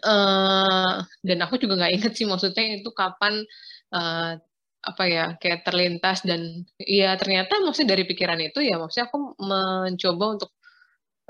Uh, 0.00 1.04
dan 1.20 1.44
aku 1.44 1.60
juga 1.60 1.76
nggak 1.76 1.92
inget 1.92 2.12
sih 2.16 2.24
maksudnya 2.24 2.80
itu 2.80 2.88
kapan 2.96 3.44
uh, 3.92 4.40
apa 4.82 5.04
ya 5.06 5.24
kayak 5.38 5.62
terlintas 5.62 6.26
dan 6.26 6.66
ya 6.80 7.14
ternyata 7.14 7.62
maksudnya 7.62 7.94
dari 7.94 8.08
pikiran 8.08 8.40
itu 8.40 8.64
ya 8.64 8.80
maksudnya 8.80 9.06
aku 9.12 9.36
mencoba 9.36 10.24
untuk 10.40 10.50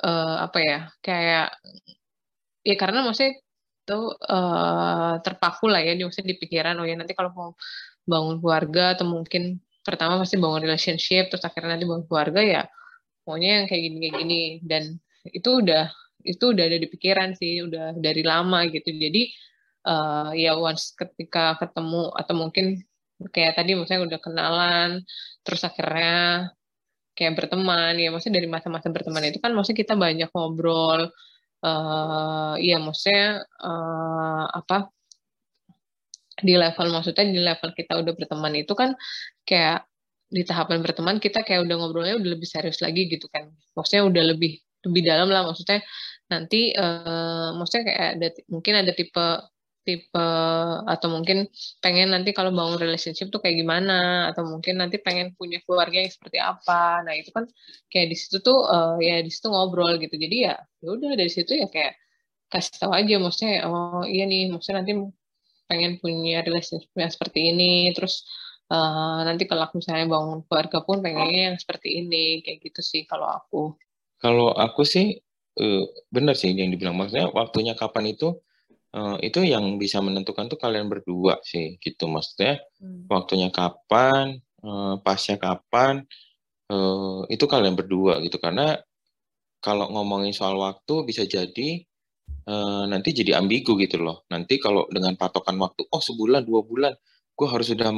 uh, 0.00 0.46
apa 0.46 0.58
ya 0.62 0.78
kayak 1.04 1.46
ya 2.64 2.74
karena 2.80 3.04
maksudnya 3.04 3.42
itu 3.82 3.98
uh, 4.14 5.18
terpaku 5.20 5.66
lah 5.66 5.82
ya 5.82 5.98
maksudnya 5.98 6.32
di 6.32 6.38
pikiran 6.38 6.78
oh 6.78 6.86
ya 6.86 6.94
nanti 6.94 7.12
kalau 7.18 7.30
mau 7.34 7.50
bangun 8.06 8.38
keluarga 8.38 8.94
atau 8.94 9.06
mungkin 9.10 9.58
pertama 9.82 10.22
pasti 10.22 10.38
bangun 10.38 10.62
relationship 10.62 11.30
terus 11.30 11.42
akhirnya 11.42 11.74
nanti 11.74 11.86
bangun 11.90 12.06
keluarga 12.06 12.40
ya 12.42 12.62
maunya 13.26 13.62
yang 13.62 13.66
kayak 13.70 13.82
gini 13.86 13.96
kayak 14.02 14.14
gini. 14.22 14.42
Dan 14.62 14.82
itu 15.30 15.50
udah 15.62 15.84
itu 16.22 16.44
udah 16.54 16.64
ada 16.66 16.78
di 16.78 16.88
pikiran 16.90 17.34
sih 17.34 17.62
udah 17.66 17.98
dari 17.98 18.22
lama 18.26 18.66
gitu. 18.70 18.90
Jadi 18.90 19.30
uh, 19.86 20.30
ya 20.34 20.54
once 20.58 20.94
ketika 20.94 21.58
ketemu 21.58 22.10
atau 22.14 22.34
mungkin 22.38 22.66
kayak 23.30 23.54
tadi 23.58 23.78
misalnya 23.78 24.02
udah 24.10 24.20
kenalan 24.22 24.90
terus 25.46 25.62
akhirnya 25.62 26.50
kayak 27.14 27.38
berteman 27.38 27.94
ya 27.94 28.10
maksudnya 28.10 28.42
dari 28.42 28.50
masa-masa 28.50 28.90
berteman 28.90 29.30
itu 29.30 29.38
kan 29.38 29.54
maksudnya 29.54 29.78
kita 29.86 29.94
banyak 29.94 30.26
ngobrol 30.34 31.06
uh, 31.62 32.54
ya 32.58 32.76
maksudnya 32.82 33.42
uh, 33.62 34.46
apa 34.50 34.90
di 36.42 36.58
level 36.58 36.90
maksudnya 36.90 37.24
di 37.28 37.40
level 37.40 37.70
kita 37.72 38.02
udah 38.02 38.12
berteman 38.18 38.54
itu 38.58 38.72
kan 38.74 38.98
kayak 39.46 39.86
di 40.32 40.42
tahapan 40.48 40.80
berteman 40.80 41.20
kita 41.20 41.44
kayak 41.44 41.68
udah 41.68 41.76
ngobrolnya 41.76 42.16
udah 42.16 42.30
lebih 42.34 42.48
serius 42.48 42.80
lagi 42.80 43.04
gitu 43.06 43.28
kan. 43.28 43.52
Maksudnya 43.76 44.08
udah 44.08 44.24
lebih 44.32 44.58
lebih 44.82 45.02
dalam 45.06 45.28
lah 45.30 45.46
maksudnya 45.46 45.84
nanti 46.26 46.72
uh, 46.74 47.54
maksudnya 47.54 47.84
kayak 47.86 48.08
ada 48.18 48.28
mungkin 48.48 48.74
ada 48.80 48.92
tipe 48.96 49.26
tipe 49.82 50.26
atau 50.86 51.08
mungkin 51.10 51.50
pengen 51.82 52.14
nanti 52.14 52.30
kalau 52.30 52.54
bangun 52.54 52.78
relationship 52.78 53.28
tuh 53.34 53.42
kayak 53.42 53.62
gimana 53.62 54.30
atau 54.30 54.46
mungkin 54.46 54.78
nanti 54.78 55.02
pengen 55.02 55.34
punya 55.34 55.58
keluarga 55.66 55.98
yang 56.02 56.10
seperti 56.10 56.38
apa. 56.38 57.02
Nah 57.02 57.14
itu 57.18 57.34
kan 57.34 57.44
kayak 57.90 58.14
di 58.14 58.16
situ 58.18 58.38
tuh 58.40 58.62
uh, 58.66 58.96
ya 59.02 59.18
di 59.20 59.30
situ 59.30 59.50
ngobrol 59.50 59.98
gitu. 59.98 60.14
Jadi 60.14 60.36
ya, 60.46 60.54
ya 60.82 60.88
udah 60.88 61.18
dari 61.18 61.30
situ 61.30 61.52
ya 61.58 61.66
kayak 61.66 61.98
kasih 62.52 62.78
tahu 62.78 62.92
aja 62.92 63.14
maksudnya 63.16 63.64
oh 63.64 64.04
iya 64.04 64.28
nih 64.28 64.52
maksudnya 64.52 64.84
nanti 64.84 64.92
pengen 65.66 65.96
punya 65.98 66.44
relationship 66.46 66.90
yang 66.94 67.10
seperti 67.10 67.50
ini. 67.50 67.90
Terus 67.96 68.22
uh, 68.70 69.26
nanti 69.26 69.50
kalau 69.50 69.66
aku 69.66 69.82
misalnya 69.82 70.06
bangun 70.06 70.46
keluarga 70.46 70.78
pun 70.86 71.02
pengennya 71.02 71.52
yang 71.52 71.58
seperti 71.58 72.06
ini 72.06 72.40
kayak 72.46 72.62
gitu 72.70 72.80
sih 72.80 73.02
kalau 73.04 73.26
aku. 73.26 73.74
Kalau 74.22 74.54
aku 74.54 74.86
sih 74.86 75.18
uh, 75.58 75.84
benar 76.14 76.38
sih 76.38 76.54
yang 76.54 76.70
dibilang. 76.70 76.94
Maksudnya 76.94 77.34
waktunya 77.34 77.74
kapan 77.74 78.14
itu 78.14 78.38
uh, 78.96 79.16
itu 79.20 79.40
yang 79.44 79.76
bisa 79.80 79.98
menentukan 80.04 80.48
tuh 80.48 80.60
kalian 80.60 80.88
berdua 80.88 81.40
sih 81.44 81.76
gitu. 81.80 82.08
Maksudnya 82.08 82.60
hmm. 82.80 83.08
waktunya 83.08 83.48
kapan 83.48 84.40
uh, 84.64 85.00
pasnya 85.00 85.36
kapan 85.40 86.04
uh, 86.72 87.24
itu 87.28 87.44
kalian 87.48 87.74
berdua 87.74 88.20
gitu. 88.24 88.36
Karena 88.38 88.76
kalau 89.62 89.88
ngomongin 89.94 90.34
soal 90.34 90.58
waktu 90.58 91.06
bisa 91.06 91.24
jadi 91.24 91.82
uh, 92.50 92.84
nanti 92.88 93.16
jadi 93.16 93.40
ambigu 93.40 93.74
gitu 93.80 94.00
loh. 94.00 94.24
Nanti 94.28 94.60
kalau 94.60 94.86
dengan 94.92 95.16
patokan 95.16 95.56
waktu 95.58 95.88
oh 95.88 96.02
sebulan 96.02 96.44
dua 96.44 96.62
bulan 96.64 96.94
gue 97.32 97.48
harus 97.48 97.72
sudah 97.72 97.88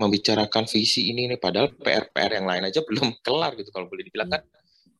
membicarakan 0.00 0.64
visi 0.64 1.12
ini 1.12 1.28
nih 1.28 1.36
padahal 1.36 1.68
PR 1.76 2.08
PR 2.10 2.32
yang 2.40 2.48
lain 2.48 2.64
aja 2.64 2.80
belum 2.88 3.20
kelar 3.20 3.54
gitu. 3.60 3.70
Kalau 3.70 3.86
boleh 3.90 4.04
dibilang 4.08 4.32
kan 4.32 4.42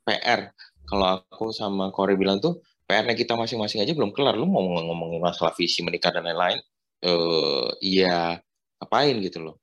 PR 0.05 0.53
kalau 0.89 1.21
aku 1.21 1.53
sama 1.53 1.93
Kore 1.93 2.17
bilang 2.17 2.41
tuh 2.41 2.65
PR-nya 2.89 3.13
kita 3.13 3.37
masing-masing 3.37 3.85
aja 3.85 3.93
belum 3.93 4.17
kelar. 4.17 4.33
Lu 4.41 4.49
mau 4.49 4.65
ngomongin 4.65 5.21
masalah 5.21 5.53
visi 5.53 5.85
menikah 5.85 6.09
dan 6.09 6.25
lain-lain, 6.25 6.59
uh, 7.05 7.69
iya 7.85 8.41
apain 8.81 9.21
gitu 9.21 9.45
loh. 9.45 9.61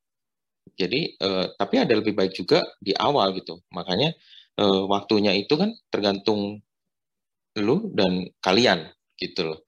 Jadi, 0.78 1.18
uh, 1.26 1.50
tapi 1.58 1.82
ada 1.82 1.94
lebih 1.98 2.14
baik 2.14 2.38
juga 2.38 2.62
di 2.78 2.94
awal 2.94 3.34
gitu. 3.34 3.66
Makanya 3.74 4.14
uh, 4.62 4.86
waktunya 4.86 5.34
itu 5.34 5.58
kan 5.58 5.74
tergantung 5.90 6.62
lu 7.58 7.90
dan 7.98 8.30
kalian 8.44 8.94
gitu 9.18 9.42
loh. 9.56 9.60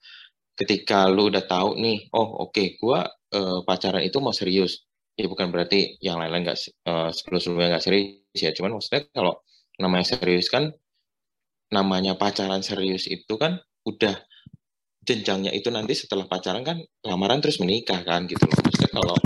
Ketika 0.58 1.10
lu 1.10 1.34
udah 1.34 1.46
tahu 1.46 1.78
nih, 1.82 2.10
oh 2.14 2.46
oke, 2.46 2.54
okay, 2.54 2.68
gua 2.78 3.06
uh, 3.34 3.66
pacaran 3.66 4.04
itu 4.06 4.18
mau 4.22 4.34
serius. 4.36 4.86
Ya 5.18 5.26
bukan 5.26 5.50
berarti 5.50 5.98
yang 5.98 6.22
lain-lain 6.22 6.46
nggak 6.46 6.60
uh, 6.86 7.10
sebelum-sebelumnya 7.10 7.78
nggak 7.78 7.86
serius 7.86 8.38
ya. 8.38 8.54
Cuman 8.54 8.78
maksudnya 8.78 9.10
kalau 9.14 9.42
namanya 9.82 10.06
serius 10.18 10.50
kan 10.50 10.74
namanya 11.72 12.16
pacaran 12.16 12.64
serius 12.64 13.08
itu 13.08 13.36
kan 13.36 13.60
udah 13.84 14.16
jenjangnya 15.08 15.56
itu 15.56 15.72
nanti 15.72 15.96
setelah 15.96 16.28
pacaran 16.28 16.64
kan 16.68 16.84
lamaran 17.08 17.40
terus 17.40 17.64
menikah 17.64 18.04
kan 18.04 18.28
gitu 18.28 18.44
loh. 18.44 18.60
Maksudnya 18.60 18.92
kalau 18.92 19.18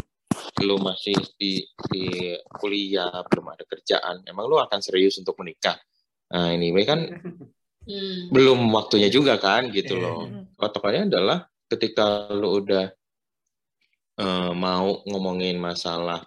lu 0.61 0.77
masih 0.77 1.17
di, 1.41 1.65
di 1.89 2.37
kuliah 2.61 3.09
belum 3.25 3.49
ada 3.49 3.65
kerjaan, 3.65 4.21
emang 4.29 4.45
lu 4.45 4.61
akan 4.61 4.77
serius 4.77 5.17
untuk 5.17 5.41
menikah. 5.41 5.77
Nah, 6.31 6.53
ini 6.53 6.69
anyway 6.69 6.85
kan 6.85 6.99
hmm. 7.89 8.29
belum 8.29 8.69
waktunya 8.69 9.09
juga 9.09 9.41
kan 9.41 9.73
gitu 9.73 9.97
loh. 9.97 10.29
Patokannya 10.53 11.09
adalah 11.09 11.49
ketika 11.65 12.29
lu 12.29 12.61
udah 12.61 12.85
uh, 14.21 14.53
mau 14.53 15.01
ngomongin 15.09 15.57
masalah 15.57 16.21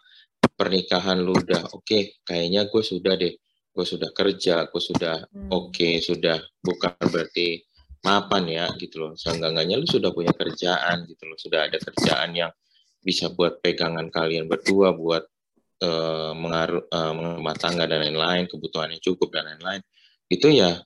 pernikahan 0.58 1.22
lu 1.22 1.34
udah 1.34 1.70
oke, 1.70 1.86
okay, 1.86 2.18
kayaknya 2.26 2.66
gue 2.66 2.82
sudah 2.82 3.14
deh 3.14 3.38
gue 3.74 3.86
sudah 3.86 4.10
kerja, 4.14 4.70
gue 4.70 4.82
sudah 4.82 5.26
hmm. 5.26 5.50
oke, 5.50 5.74
okay, 5.74 5.98
sudah 5.98 6.38
bukan 6.62 6.94
berarti 7.10 7.58
mapan 8.06 8.46
ya 8.46 8.66
gitu 8.78 9.02
loh. 9.02 9.12
Seenggak-enggaknya 9.18 9.82
lu 9.82 9.86
sudah 9.90 10.14
punya 10.14 10.30
kerjaan 10.30 11.10
gitu 11.10 11.26
loh, 11.26 11.34
sudah 11.34 11.66
ada 11.66 11.78
kerjaan 11.82 12.30
yang 12.38 12.50
bisa 13.02 13.34
buat 13.34 13.58
pegangan 13.58 14.08
kalian 14.14 14.46
berdua, 14.46 14.94
buat 14.94 15.26
uh, 15.82 16.32
mengaruh 16.38 16.86
uh, 16.88 17.12
mengembat 17.12 17.56
tangga 17.58 17.84
dan 17.90 18.06
lain-lain, 18.06 18.46
kebutuhannya 18.46 19.02
cukup 19.02 19.34
dan 19.34 19.50
lain-lain. 19.50 19.82
Itu 20.30 20.48
ya 20.54 20.78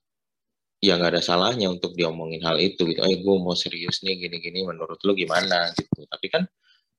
ya 0.79 0.95
nggak 0.95 1.19
ada 1.19 1.23
salahnya 1.23 1.69
untuk 1.69 1.93
diomongin 1.93 2.41
hal 2.41 2.57
itu 2.57 2.89
gitu. 2.89 3.05
Eh 3.05 3.21
gue 3.21 3.37
mau 3.37 3.53
serius 3.53 4.01
nih 4.01 4.17
gini-gini, 4.17 4.65
menurut 4.65 4.99
lu 5.05 5.13
gimana 5.13 5.71
gitu. 5.77 6.09
Tapi 6.09 6.27
kan 6.33 6.43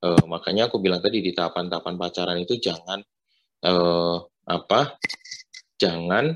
uh, 0.06 0.24
makanya 0.30 0.70
aku 0.70 0.78
bilang 0.78 1.02
tadi 1.02 1.20
di 1.20 1.34
tahapan-tahapan 1.34 1.96
pacaran 1.98 2.38
itu 2.40 2.62
jangan 2.62 3.02
uh, 3.66 4.18
apa 4.50 5.00
jangan 5.80 6.36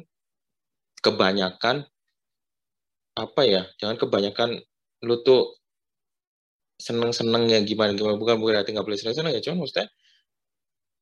kebanyakan 1.04 1.86
apa 3.14 3.42
ya 3.46 3.64
jangan 3.78 4.00
kebanyakan 4.00 4.50
lu 5.04 5.20
tuh 5.22 5.60
seneng-seneng 6.80 7.52
ya 7.52 7.60
gimana 7.62 7.94
gimana. 7.94 8.18
Bukan 8.18 8.40
bukan 8.40 8.60
arti 8.60 8.74
nggak 8.74 8.88
boleh 8.88 9.00
seneng-seneng 9.00 9.32
ya 9.36 9.42
cuman 9.44 9.64
maksudnya 9.64 9.88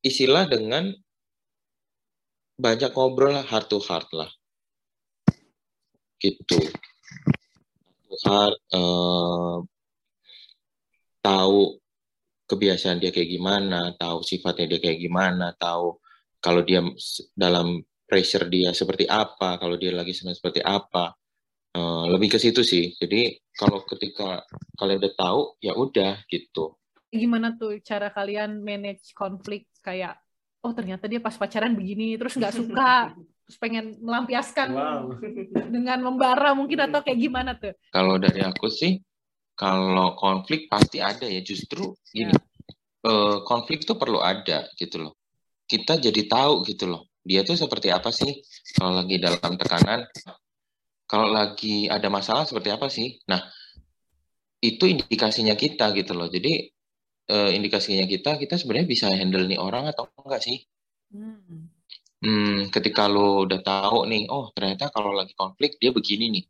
istilah 0.02 0.44
dengan 0.50 0.92
banyak 2.58 2.90
ngobrol 2.92 3.34
lah 3.34 3.46
heart 3.46 3.70
to 3.70 3.78
heart 3.80 4.06
lah. 4.12 4.30
Gitu. 6.20 6.58
Heart 8.22 8.58
eh, 8.74 9.56
tahu 11.22 11.58
kebiasaan 12.50 13.00
dia 13.00 13.08
kayak 13.14 13.30
gimana 13.32 13.96
tahu 13.96 14.20
sifatnya 14.20 14.76
dia 14.76 14.80
kayak 14.82 15.00
gimana 15.00 15.56
tahu 15.56 15.96
kalau 16.42 16.60
dia 16.60 16.84
dalam 17.32 17.80
pressure 18.06 18.46
dia 18.50 18.70
seperti 18.76 19.08
apa, 19.08 19.56
kalau 19.56 19.78
dia 19.80 19.94
lagi 19.94 20.12
senang 20.12 20.36
seperti 20.36 20.60
apa. 20.62 21.14
Uh, 21.72 22.04
lebih 22.12 22.36
ke 22.36 22.38
situ 22.38 22.60
sih. 22.60 22.92
Jadi 23.00 23.32
kalau 23.56 23.80
ketika 23.88 24.44
kalian 24.76 25.00
udah 25.00 25.14
tahu, 25.16 25.40
ya 25.64 25.72
udah 25.72 26.20
gitu. 26.28 26.76
gimana 27.12 27.52
tuh 27.52 27.76
cara 27.84 28.08
kalian 28.08 28.64
manage 28.64 29.12
konflik 29.12 29.68
kayak 29.84 30.16
oh 30.62 30.72
ternyata 30.72 31.10
dia 31.10 31.18
pas 31.18 31.34
pacaran 31.34 31.74
begini 31.74 32.14
terus 32.14 32.38
nggak 32.38 32.54
suka 32.54 33.12
terus 33.44 33.58
pengen 33.58 33.98
melampiaskan 34.00 34.68
wow. 34.72 35.04
dengan 35.68 35.98
membara 36.00 36.54
mungkin 36.54 36.88
atau 36.88 37.02
kayak 37.02 37.18
gimana 37.20 37.52
tuh 37.58 37.74
kalau 37.90 38.16
dari 38.16 38.40
aku 38.40 38.70
sih 38.70 38.96
kalau 39.58 40.16
konflik 40.16 40.70
pasti 40.70 41.02
ada 41.02 41.28
ya 41.28 41.44
justru 41.44 41.92
gini 42.08 42.32
ya. 42.32 42.40
uh, 43.10 43.44
konflik 43.44 43.84
tuh 43.84 43.98
perlu 43.98 44.22
ada 44.22 44.70
gitu 44.78 45.04
loh 45.04 45.14
kita 45.68 45.98
jadi 46.00 46.22
tahu 46.30 46.64
gitu 46.64 46.88
loh 46.88 47.11
dia 47.22 47.46
tuh 47.46 47.54
seperti 47.54 47.88
apa 47.94 48.10
sih? 48.10 48.42
Kalau 48.74 48.98
lagi 48.98 49.16
dalam 49.22 49.54
tekanan 49.54 50.06
kalau 51.06 51.28
lagi 51.28 51.86
ada 51.86 52.08
masalah 52.08 52.48
seperti 52.48 52.68
apa 52.74 52.90
sih? 52.90 53.20
Nah 53.30 53.40
itu 54.62 54.90
indikasinya 54.90 55.54
kita 55.54 55.94
gitu 55.94 56.12
loh. 56.14 56.26
Jadi 56.26 56.66
uh, 57.30 57.50
indikasinya 57.54 58.06
kita 58.06 58.38
kita 58.38 58.58
sebenarnya 58.58 58.88
bisa 58.88 59.06
handle 59.10 59.46
nih 59.46 59.60
orang 59.60 59.90
atau 59.90 60.10
enggak 60.22 60.42
sih? 60.42 60.58
Hmm. 61.12 61.70
Hmm, 62.22 62.70
ketika 62.70 63.10
lo 63.10 63.42
udah 63.42 63.60
tahu 63.66 64.06
nih 64.06 64.30
oh 64.30 64.54
ternyata 64.54 64.94
kalau 64.94 65.10
lagi 65.10 65.34
konflik 65.34 65.78
dia 65.78 65.90
begini 65.94 66.30
nih. 66.40 66.44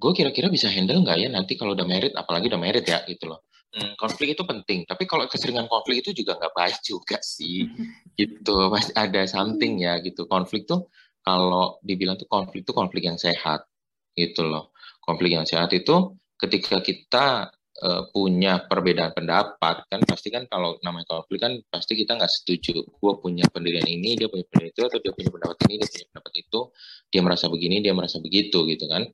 Gue 0.00 0.16
kira-kira 0.16 0.48
bisa 0.48 0.66
handle 0.72 1.04
nggak 1.04 1.18
ya 1.20 1.28
nanti 1.28 1.54
kalau 1.60 1.76
udah 1.76 1.84
merit 1.84 2.12
apalagi 2.16 2.48
udah 2.48 2.60
merit 2.60 2.84
ya 2.88 3.04
gitu 3.04 3.28
loh 3.28 3.44
hmm, 3.74 3.92
konflik 3.96 4.38
itu 4.38 4.42
penting. 4.46 4.86
Tapi 4.86 5.04
kalau 5.06 5.26
keseringan 5.30 5.66
konflik 5.70 6.02
itu 6.06 6.10
juga 6.22 6.38
nggak 6.38 6.54
baik 6.54 6.78
juga 6.90 7.18
sih. 7.22 7.66
Gitu. 8.18 8.56
Pasti 8.68 8.92
ada 8.92 9.24
something 9.24 9.80
ya 9.80 9.96
gitu. 10.04 10.28
Konflik 10.28 10.68
tuh 10.68 10.92
kalau 11.24 11.80
dibilang 11.80 12.20
tuh 12.20 12.28
konflik 12.28 12.68
tuh 12.68 12.76
konflik 12.76 13.08
yang 13.08 13.16
sehat 13.16 13.64
gitu 14.12 14.44
loh. 14.44 14.76
Konflik 15.00 15.32
yang 15.32 15.48
sehat 15.48 15.72
itu 15.72 16.20
ketika 16.36 16.84
kita 16.84 17.48
uh, 17.80 18.02
punya 18.12 18.60
perbedaan 18.68 19.16
pendapat 19.16 19.88
kan 19.88 20.00
pasti 20.04 20.28
kan 20.28 20.44
kalau 20.52 20.76
namanya 20.84 21.08
konflik 21.08 21.40
kan 21.40 21.56
pasti 21.72 21.96
kita 21.96 22.20
nggak 22.20 22.28
setuju. 22.28 22.84
Gue 22.84 23.12
punya 23.24 23.48
pendirian 23.48 23.88
ini 23.88 24.20
dia 24.20 24.28
punya 24.28 24.44
pendirian 24.48 24.72
itu 24.72 24.82
atau 24.84 24.98
dia 25.00 25.12
punya 25.16 25.30
pendapat 25.32 25.56
ini 25.68 25.74
dia 25.80 25.88
punya 25.88 26.06
pendapat 26.12 26.32
itu 26.36 26.60
dia 27.08 27.20
merasa 27.24 27.46
begini 27.48 27.76
dia 27.80 27.94
merasa 27.96 28.16
begitu 28.20 28.58
gitu 28.68 28.84
kan. 28.84 29.08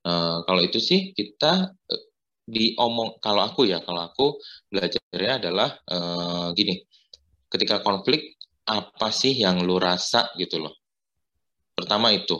Uh, 0.00 0.40
kalau 0.48 0.64
itu 0.64 0.80
sih 0.80 1.12
kita 1.12 1.72
uh, 1.76 2.02
diomong 2.50 3.22
kalau 3.22 3.46
aku 3.46 3.70
ya 3.70 3.78
kalau 3.80 4.10
aku 4.10 4.26
belajarnya 4.68 5.32
adalah 5.38 5.70
uh, 5.86 6.50
gini 6.52 6.82
ketika 7.46 7.78
konflik 7.80 8.34
apa 8.66 9.08
sih 9.14 9.34
yang 9.34 9.62
lu 9.62 9.78
rasa 9.78 10.34
gitu 10.34 10.60
loh 10.60 10.74
pertama 11.72 12.10
itu 12.10 12.36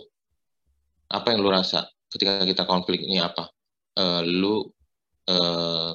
apa 1.11 1.35
yang 1.35 1.41
lu 1.43 1.51
rasa 1.51 1.87
ketika 2.11 2.43
kita 2.43 2.67
konflik 2.67 3.03
ini 3.07 3.23
apa 3.23 3.51
uh, 3.99 4.23
lu 4.27 4.67
eh, 5.31 5.91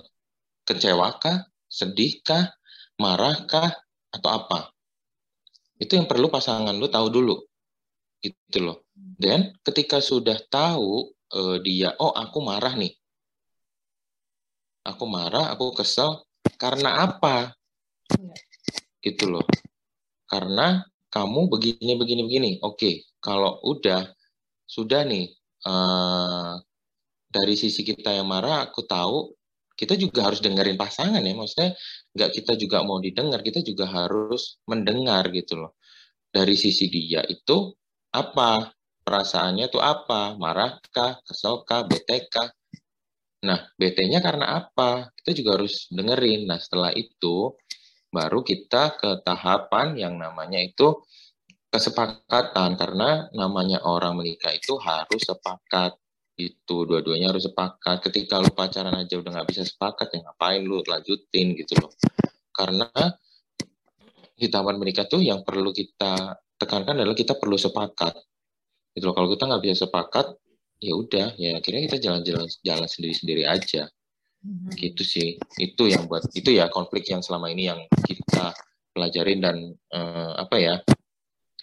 kecewakah, 0.65 1.45
sedihkah, 1.67 2.55
marahkah, 2.97 3.71
atau 4.11 4.29
apa? 4.31 4.59
Itu 5.75 5.99
yang 5.99 6.07
perlu 6.07 6.31
pasangan 6.31 6.73
lu 6.75 6.87
tahu 6.87 7.07
dulu, 7.11 7.35
gitu 8.23 8.59
loh. 8.63 8.87
Dan 8.95 9.53
ketika 9.61 9.99
sudah 9.99 10.39
tahu 10.47 11.11
eh, 11.35 11.57
dia, 11.61 11.93
oh 11.99 12.15
aku 12.15 12.39
marah 12.41 12.73
nih, 12.73 12.91
aku 14.85 15.03
marah, 15.09 15.49
aku 15.49 15.73
kesel, 15.73 16.21
karena 16.61 17.09
apa? 17.09 17.57
Gitu 19.01 19.25
loh. 19.25 19.45
Karena 20.29 20.85
kamu 21.09 21.49
begini, 21.49 21.97
begini, 21.97 22.21
begini. 22.23 22.51
Oke, 22.61 23.09
kalau 23.17 23.57
udah, 23.65 24.05
sudah 24.69 25.01
nih, 25.03 25.33
uh, 25.65 26.61
dari 27.35 27.55
sisi 27.59 27.83
kita 27.83 28.15
yang 28.15 28.31
marah 28.31 28.63
aku 28.63 28.87
tahu 28.87 29.35
kita 29.75 29.99
juga 29.99 30.31
harus 30.31 30.39
dengerin 30.39 30.79
pasangan 30.79 31.19
ya. 31.19 31.35
Maksudnya 31.35 31.75
nggak 32.15 32.31
kita 32.31 32.53
juga 32.55 32.77
mau 32.87 33.03
didengar 33.03 33.43
kita 33.43 33.59
juga 33.59 33.91
harus 33.91 34.63
mendengar 34.71 35.27
gitu 35.35 35.59
loh. 35.59 35.75
Dari 36.31 36.55
sisi 36.55 36.87
dia 36.87 37.23
itu 37.27 37.75
apa? 38.15 38.71
Perasaannya 39.05 39.69
tuh 39.69 39.83
apa? 39.83 40.33
Marahkah? 40.39 41.21
Keselkah? 41.27 41.85
Betekah 41.85 42.49
nah 43.45 43.59
betenya 43.77 44.19
karena 44.25 44.65
apa? 44.65 45.13
Kita 45.21 45.31
juga 45.37 45.61
harus 45.61 45.85
dengerin. 45.93 46.49
Nah 46.49 46.57
setelah 46.57 46.89
itu 46.91 47.53
baru 48.09 48.41
kita 48.41 48.97
ke 48.97 49.21
tahapan 49.21 49.93
yang 49.95 50.17
namanya 50.17 50.57
itu 50.57 51.05
kesepakatan. 51.69 52.73
Karena 52.75 53.29
namanya 53.37 53.85
orang 53.85 54.17
menikah 54.17 54.49
itu 54.51 54.75
harus 54.81 55.21
sepakat. 55.21 55.93
Itu 56.35 56.83
dua-duanya 56.89 57.31
harus 57.31 57.45
sepakat. 57.45 58.01
Ketika 58.09 58.41
lu 58.41 58.51
pacaran 58.51 58.97
aja 58.97 59.15
udah 59.21 59.31
nggak 59.39 59.49
bisa 59.53 59.63
sepakat 59.63 60.11
ya 60.11 60.25
ngapain 60.25 60.65
lu 60.65 60.81
lanjutin 60.81 61.53
gitu 61.53 61.77
loh. 61.79 61.93
Karena 62.49 62.89
di 64.35 64.51
taman 64.51 64.75
menikah 64.75 65.07
tuh 65.07 65.23
yang 65.23 65.47
perlu 65.47 65.71
kita 65.71 66.35
tekankan 66.59 66.97
adalah 66.99 67.15
kita 67.15 67.37
perlu 67.39 67.55
sepakat. 67.55 68.17
Gitu 68.97 69.05
loh. 69.05 69.15
Kalau 69.15 69.29
kita 69.31 69.47
nggak 69.47 69.63
bisa 69.63 69.87
sepakat 69.87 70.33
ya 70.79 70.93
udah 70.93 71.27
ya 71.39 71.59
akhirnya 71.59 71.87
kita 71.91 71.97
jalan-jalan 71.99 72.47
jalan 72.63 72.87
sendiri-sendiri 72.87 73.43
aja. 73.47 73.89
Hmm. 74.45 74.69
gitu 74.77 75.01
sih. 75.01 75.41
Itu 75.57 75.89
yang 75.89 76.05
buat 76.05 76.29
itu 76.37 76.53
ya 76.53 76.69
konflik 76.69 77.09
yang 77.09 77.25
selama 77.25 77.49
ini 77.49 77.65
yang 77.73 77.81
kita 78.05 78.53
pelajarin 78.93 79.41
dan 79.41 79.57
uh, 79.89 80.37
apa 80.37 80.55
ya 80.61 80.75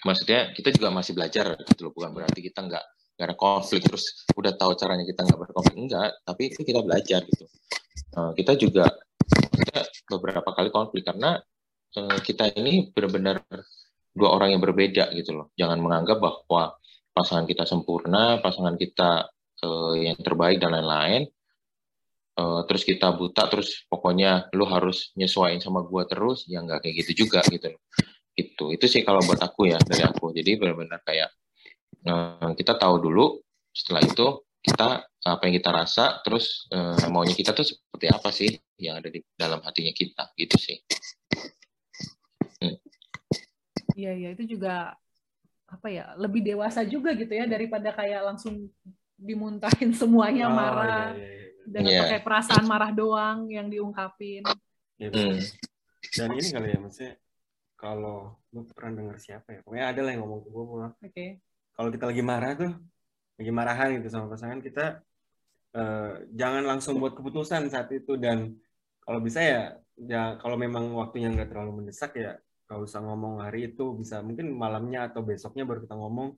maksudnya 0.03 0.51
kita 0.51 0.75
juga 0.75 0.91
masih 0.91 1.15
belajar 1.15 1.55
gitu 1.63 1.87
loh. 1.87 1.93
Bukan 1.95 2.11
berarti 2.11 2.43
kita 2.43 2.67
nggak 2.67 2.85
gak 3.23 3.27
ada 3.31 3.37
konflik 3.39 3.87
terus 3.87 4.27
udah 4.35 4.59
tahu 4.59 4.75
caranya 4.75 5.07
kita 5.07 5.23
nggak 5.23 5.41
berkonflik. 5.47 5.79
Enggak 5.79 6.11
tapi 6.27 6.43
itu 6.51 6.61
kita 6.67 6.83
belajar 6.83 7.23
gitu. 7.23 7.47
Uh, 8.19 8.35
kita 8.35 8.59
juga 8.59 8.91
kita 9.31 9.87
beberapa 10.11 10.51
kali 10.51 10.75
konflik 10.75 11.07
karena 11.07 11.39
uh, 11.95 12.19
kita 12.19 12.51
ini 12.59 12.91
benar-benar 12.91 13.47
dua 14.11 14.29
orang 14.35 14.59
yang 14.59 14.63
berbeda 14.63 15.15
gitu 15.15 15.39
loh. 15.39 15.47
Jangan 15.55 15.79
menganggap 15.79 16.19
bahwa 16.19 16.82
pasangan 17.13 17.45
kita 17.45 17.65
sempurna 17.69 18.41
pasangan 18.41 18.77
kita 18.77 19.29
uh, 19.65 19.95
yang 19.97 20.17
terbaik 20.21 20.59
dan 20.59 20.73
lain-lain 20.73 21.29
uh, 22.41 22.65
terus 22.67 22.83
kita 22.83 23.13
buta 23.13 23.49
terus 23.53 23.85
pokoknya 23.87 24.53
lu 24.57 24.65
harus 24.65 25.13
nyesuaiin 25.17 25.61
sama 25.61 25.85
gua 25.85 26.09
terus 26.09 26.49
ya 26.49 26.65
nggak 26.65 26.85
kayak 26.85 26.95
gitu 27.05 27.25
juga 27.29 27.45
gitu. 27.49 27.73
Itu 28.33 28.73
itu 28.73 28.87
sih 28.89 29.05
kalau 29.05 29.21
buat 29.23 29.41
aku 29.45 29.69
ya 29.69 29.79
dari 29.85 30.09
aku. 30.09 30.33
Jadi 30.33 30.57
benar-benar 30.57 31.05
kayak 31.05 31.29
Nah, 32.03 32.51
kita 32.59 32.75
tahu 32.75 32.99
dulu, 32.99 33.39
setelah 33.71 34.03
itu 34.03 34.27
kita 34.63 35.07
apa 35.23 35.43
yang 35.47 35.55
kita 35.55 35.71
rasa, 35.71 36.19
terus 36.27 36.67
uh, 36.75 36.99
maunya 37.11 37.35
kita 37.35 37.55
tuh 37.55 37.67
seperti 37.67 38.07
apa 38.11 38.29
sih 38.35 38.51
yang 38.79 38.99
ada 38.99 39.07
di 39.11 39.23
dalam 39.39 39.63
hatinya 39.63 39.95
kita, 39.95 40.35
gitu 40.35 40.57
sih. 40.59 40.83
Hmm. 42.59 42.77
Iya, 43.95 44.13
iya. 44.19 44.29
Itu 44.35 44.59
juga 44.59 44.99
apa 45.73 45.89
ya 45.89 46.13
lebih 46.21 46.45
dewasa 46.45 46.85
juga 46.85 47.17
gitu 47.17 47.33
ya 47.33 47.49
daripada 47.49 47.89
kayak 47.97 48.21
langsung 48.29 48.69
dimuntahin 49.17 49.97
semuanya 50.01 50.53
oh, 50.53 50.55
marah 50.55 51.17
iya, 51.17 51.25
iya, 51.25 51.33
iya. 51.33 51.65
dan 51.65 51.83
yeah. 51.89 52.01
pakai 52.05 52.21
perasaan 52.21 52.65
marah 52.69 52.93
doang 52.93 53.49
yang 53.49 53.73
diungkapin. 53.73 54.45
Ya, 55.01 55.09
hmm. 55.09 55.41
Dan 56.13 56.29
ini 56.37 56.49
kali 56.53 56.69
ya 56.71 56.79
maksudnya 56.79 57.15
kalau 57.81 58.37
lu 58.53 58.69
pernah 58.71 59.01
dengar 59.01 59.17
siapa 59.17 59.49
ya 59.57 59.61
pokoknya 59.65 59.87
ada 59.91 60.01
lah 60.05 60.11
yang 60.13 60.23
ngomong 60.29 60.41
ke 60.45 60.49
gue 60.53 60.63
Oke. 60.63 60.87
Okay 61.09 61.31
kalau 61.77 61.89
kita 61.91 62.05
lagi 62.09 62.23
marah 62.23 62.53
tuh 62.57 62.73
lagi 63.41 63.53
marahan 63.53 63.89
gitu 63.99 64.09
sama 64.13 64.31
pasangan 64.31 64.61
kita 64.61 65.01
uh, 65.75 66.13
jangan 66.37 66.63
langsung 66.69 67.01
buat 67.01 67.17
keputusan 67.17 67.73
saat 67.73 67.89
itu 67.91 68.15
dan 68.21 68.55
kalau 69.03 69.19
bisa 69.19 69.41
ya 69.41 69.63
ya 69.99 70.37
kalau 70.39 70.55
memang 70.55 70.93
waktunya 70.95 71.33
nggak 71.33 71.51
terlalu 71.51 71.83
mendesak 71.83 72.15
ya 72.17 72.39
kalau 72.73 72.89
usah 72.89 73.05
ngomong 73.05 73.45
hari 73.45 73.69
itu 73.77 73.93
bisa 74.01 74.25
mungkin 74.25 74.57
malamnya 74.57 75.13
atau 75.13 75.21
besoknya 75.21 75.69
baru 75.69 75.85
kita 75.85 75.93
ngomong 75.93 76.33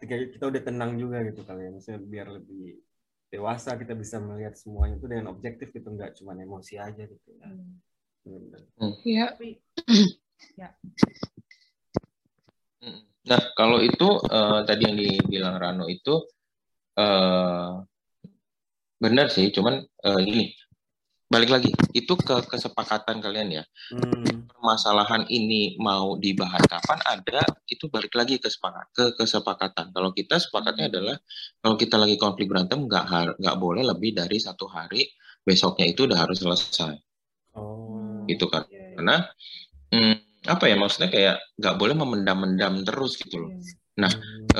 ketika 0.00 0.16
kita 0.32 0.44
udah 0.48 0.62
tenang 0.64 0.96
juga 0.96 1.20
gitu 1.28 1.44
kali 1.44 1.68
ya 1.68 1.70
maksudnya 1.76 2.00
biar 2.00 2.26
lebih 2.40 2.80
dewasa 3.28 3.76
kita 3.76 3.92
bisa 3.92 4.16
melihat 4.16 4.56
semuanya 4.56 4.96
itu 4.96 5.04
dengan 5.12 5.28
objektif 5.28 5.68
gitu 5.76 5.92
nggak 5.92 6.16
cuma 6.16 6.32
emosi 6.32 6.80
aja 6.80 7.04
gitu 7.04 7.28
ya. 7.36 7.52
Hmm. 8.24 8.94
Iya. 9.04 9.26
Ya. 10.56 10.68
Nah, 13.24 13.40
kalau 13.56 13.80
itu 13.80 14.04
uh, 14.04 14.68
tadi 14.68 14.84
yang 14.84 15.00
dibilang 15.00 15.56
Rano 15.56 15.88
itu 15.88 16.28
uh, 17.00 17.80
benar 19.00 19.32
sih, 19.32 19.48
cuman 19.48 19.80
uh, 19.80 20.20
ini 20.20 20.52
balik 21.32 21.48
lagi 21.48 21.72
itu 21.96 22.12
ke 22.20 22.44
kesepakatan 22.44 23.24
kalian 23.24 23.48
ya. 23.48 23.64
Hmm. 23.96 24.43
Permasalahan 24.64 25.28
ini 25.28 25.76
mau 25.76 26.16
dibahas 26.16 26.64
kapan 26.64 26.96
ada 27.04 27.44
itu 27.68 27.84
balik 27.92 28.16
lagi 28.16 28.40
ke 28.40 28.48
sepakat 28.48 28.96
ke 28.96 29.04
kesepakatan. 29.20 29.92
Kalau 29.92 30.16
kita 30.16 30.40
sepakatnya 30.40 30.88
adalah 30.88 31.20
kalau 31.60 31.76
kita 31.76 32.00
lagi 32.00 32.16
konflik 32.16 32.48
berantem 32.48 32.88
nggak 32.88 33.36
nggak 33.44 33.56
boleh 33.60 33.84
lebih 33.84 34.16
dari 34.16 34.40
satu 34.40 34.64
hari 34.64 35.04
besoknya 35.44 35.92
itu 35.92 36.08
udah 36.08 36.16
harus 36.16 36.40
selesai. 36.40 36.96
Oh. 37.60 38.24
Gitu 38.24 38.48
kan? 38.48 38.64
Yeah, 38.72 38.80
yeah. 38.80 38.92
Karena 38.96 39.16
hmm, 39.92 40.16
apa 40.48 40.64
ya 40.64 40.76
maksudnya 40.80 41.12
kayak 41.12 41.36
nggak 41.60 41.76
boleh 41.76 41.94
memendam-mendam 42.00 42.88
terus 42.88 43.20
gitu 43.20 43.44
loh. 43.44 43.52
Iya. 43.52 43.76
Nah 44.00 44.12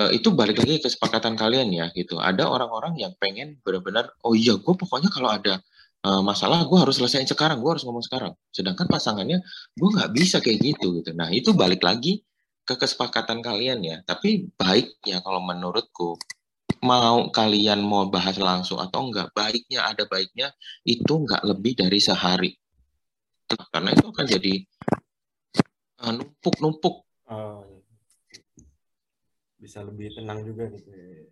uh, 0.05 0.13
itu 0.13 0.37
balik 0.37 0.61
lagi 0.61 0.85
ke 0.85 0.93
kesepakatan 0.93 1.33
kalian 1.41 1.73
ya 1.73 1.89
gitu. 1.97 2.21
Ada 2.21 2.45
orang-orang 2.45 3.01
yang 3.01 3.17
pengen 3.17 3.57
benar-benar 3.65 4.13
oh 4.21 4.37
iya 4.37 4.53
gue 4.61 4.75
pokoknya 4.77 5.09
kalau 5.09 5.33
ada 5.33 5.65
uh, 6.05 6.23
masalah 6.23 6.69
gue 6.69 6.79
harus 6.79 7.01
selesaiin 7.01 7.27
sekarang 7.27 7.65
gue 7.65 7.71
harus 7.73 7.85
ngomong 7.89 8.05
sekarang. 8.05 8.33
Sedangkan 8.53 8.87
pasangannya 8.87 9.41
gue 9.75 9.89
nggak 9.89 10.13
bisa 10.13 10.39
kayak 10.45 10.61
gitu 10.61 11.01
gitu. 11.01 11.11
Nah 11.17 11.33
itu 11.33 11.57
balik 11.57 11.81
lagi 11.81 12.23
ke 12.65 12.77
kesepakatan 12.77 13.41
kalian 13.41 13.81
ya. 13.83 13.97
Tapi 14.05 14.53
baiknya 14.55 15.25
kalau 15.25 15.41
menurutku 15.41 16.21
mau 16.85 17.33
kalian 17.33 17.81
mau 17.81 18.05
bahas 18.13 18.37
langsung 18.37 18.77
atau 18.77 19.09
enggak 19.09 19.33
baiknya 19.33 19.89
ada 19.89 20.05
baiknya 20.05 20.53
itu 20.85 21.13
enggak 21.17 21.41
lebih 21.43 21.73
dari 21.81 21.99
sehari. 21.99 22.53
Karena 23.73 23.93
itu 23.93 24.05
akan 24.09 24.27
jadi 24.29 24.55
uh, 26.05 26.13
numpuk-numpuk. 26.13 27.05
Oh, 27.25 27.65
iya. 27.65 27.81
bisa 29.57 29.81
lebih 29.81 30.13
tenang 30.13 30.45
juga 30.45 30.69
gitu 30.69 30.93
ya. 30.93 31.25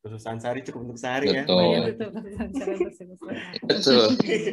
Kesusahan 0.00 0.38
sehari 0.40 0.60
cukup 0.64 0.80
untuk 0.88 0.98
sehari 0.98 1.32
ya. 1.32 1.44
betul. 1.44 1.60
ya 1.60 1.80
betul 1.84 2.08
betul 3.68 4.06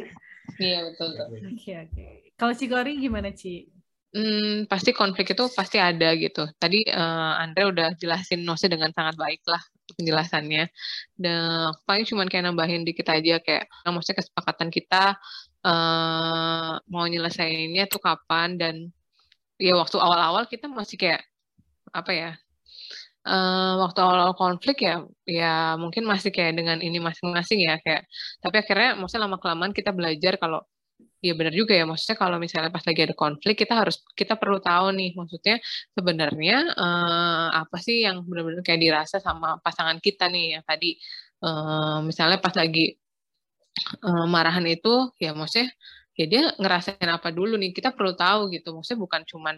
iya 0.64 0.78
betul 0.88 1.08
oke 1.16 1.72
oke 1.88 2.04
kalau 2.36 2.52
Cikori 2.54 2.92
gimana 3.00 3.32
Ci 3.32 3.68
Hmm, 4.08 4.64
pasti 4.64 4.96
konflik 4.96 5.36
itu 5.36 5.44
pasti 5.52 5.76
ada 5.76 6.16
gitu. 6.16 6.48
Tadi 6.56 6.80
uh, 6.88 7.36
Andre 7.44 7.62
udah 7.68 7.88
jelasin 8.00 8.40
Nose 8.40 8.64
dengan 8.64 8.88
sangat 8.96 9.20
baik 9.20 9.44
lah 9.44 9.60
penjelasannya. 10.00 10.64
Dan 11.12 11.76
paling 11.84 12.08
cuma 12.08 12.24
kayak 12.24 12.48
nambahin 12.48 12.88
dikit 12.88 13.04
aja 13.12 13.36
kayak, 13.36 13.68
nah, 13.84 13.92
maksudnya 13.92 14.24
kesepakatan 14.24 14.72
kita 14.72 15.12
uh, 15.60 16.80
mau 16.88 17.04
nyelesainnya 17.04 17.84
tuh 17.84 18.00
kapan 18.00 18.56
dan 18.56 18.74
ya 19.60 19.76
waktu 19.76 20.00
awal-awal 20.00 20.48
kita 20.48 20.72
masih 20.72 20.96
kayak 20.96 21.20
apa 21.92 22.12
ya? 22.16 22.30
Uh, 23.28 23.84
waktu 23.84 23.98
awal-awal 24.00 24.32
konflik 24.32 24.76
ya, 24.88 25.04
ya 25.28 25.76
mungkin 25.76 26.08
masih 26.08 26.32
kayak 26.32 26.56
dengan 26.56 26.80
ini 26.80 26.96
masing-masing 26.96 27.60
ya 27.68 27.76
kayak. 27.84 28.08
Tapi 28.40 28.56
akhirnya, 28.62 28.96
maksudnya 28.96 29.28
lama 29.28 29.36
kelamaan 29.42 29.72
kita 29.76 29.92
belajar 29.92 30.40
kalau 30.40 30.64
Iya 31.18 31.34
benar 31.34 31.50
juga 31.50 31.74
ya, 31.74 31.82
maksudnya 31.82 32.14
kalau 32.14 32.38
misalnya 32.38 32.70
pas 32.70 32.86
lagi 32.86 33.00
ada 33.02 33.10
konflik 33.10 33.58
kita 33.58 33.74
harus 33.74 34.06
kita 34.14 34.38
perlu 34.38 34.62
tahu 34.62 34.94
nih, 34.94 35.18
maksudnya 35.18 35.58
sebenarnya 35.90 36.56
uh, 36.78 37.50
apa 37.58 37.76
sih 37.82 38.06
yang 38.06 38.22
benar-benar 38.22 38.62
kayak 38.62 38.78
dirasa 38.78 39.18
sama 39.18 39.58
pasangan 39.58 39.98
kita 39.98 40.30
nih 40.30 40.58
yang 40.58 40.62
tadi 40.62 40.94
uh, 41.42 41.98
misalnya 42.06 42.38
pas 42.38 42.54
lagi 42.54 42.94
uh, 44.06 44.26
marahan 44.30 44.62
itu 44.70 45.10
ya 45.18 45.34
maksudnya 45.34 45.74
ya 46.14 46.24
dia 46.30 46.42
ngerasain 46.54 47.10
apa 47.10 47.34
dulu 47.34 47.58
nih 47.58 47.74
kita 47.74 47.90
perlu 47.98 48.14
tahu 48.14 48.54
gitu, 48.54 48.70
maksudnya 48.78 49.00
bukan 49.02 49.22
cuman 49.26 49.56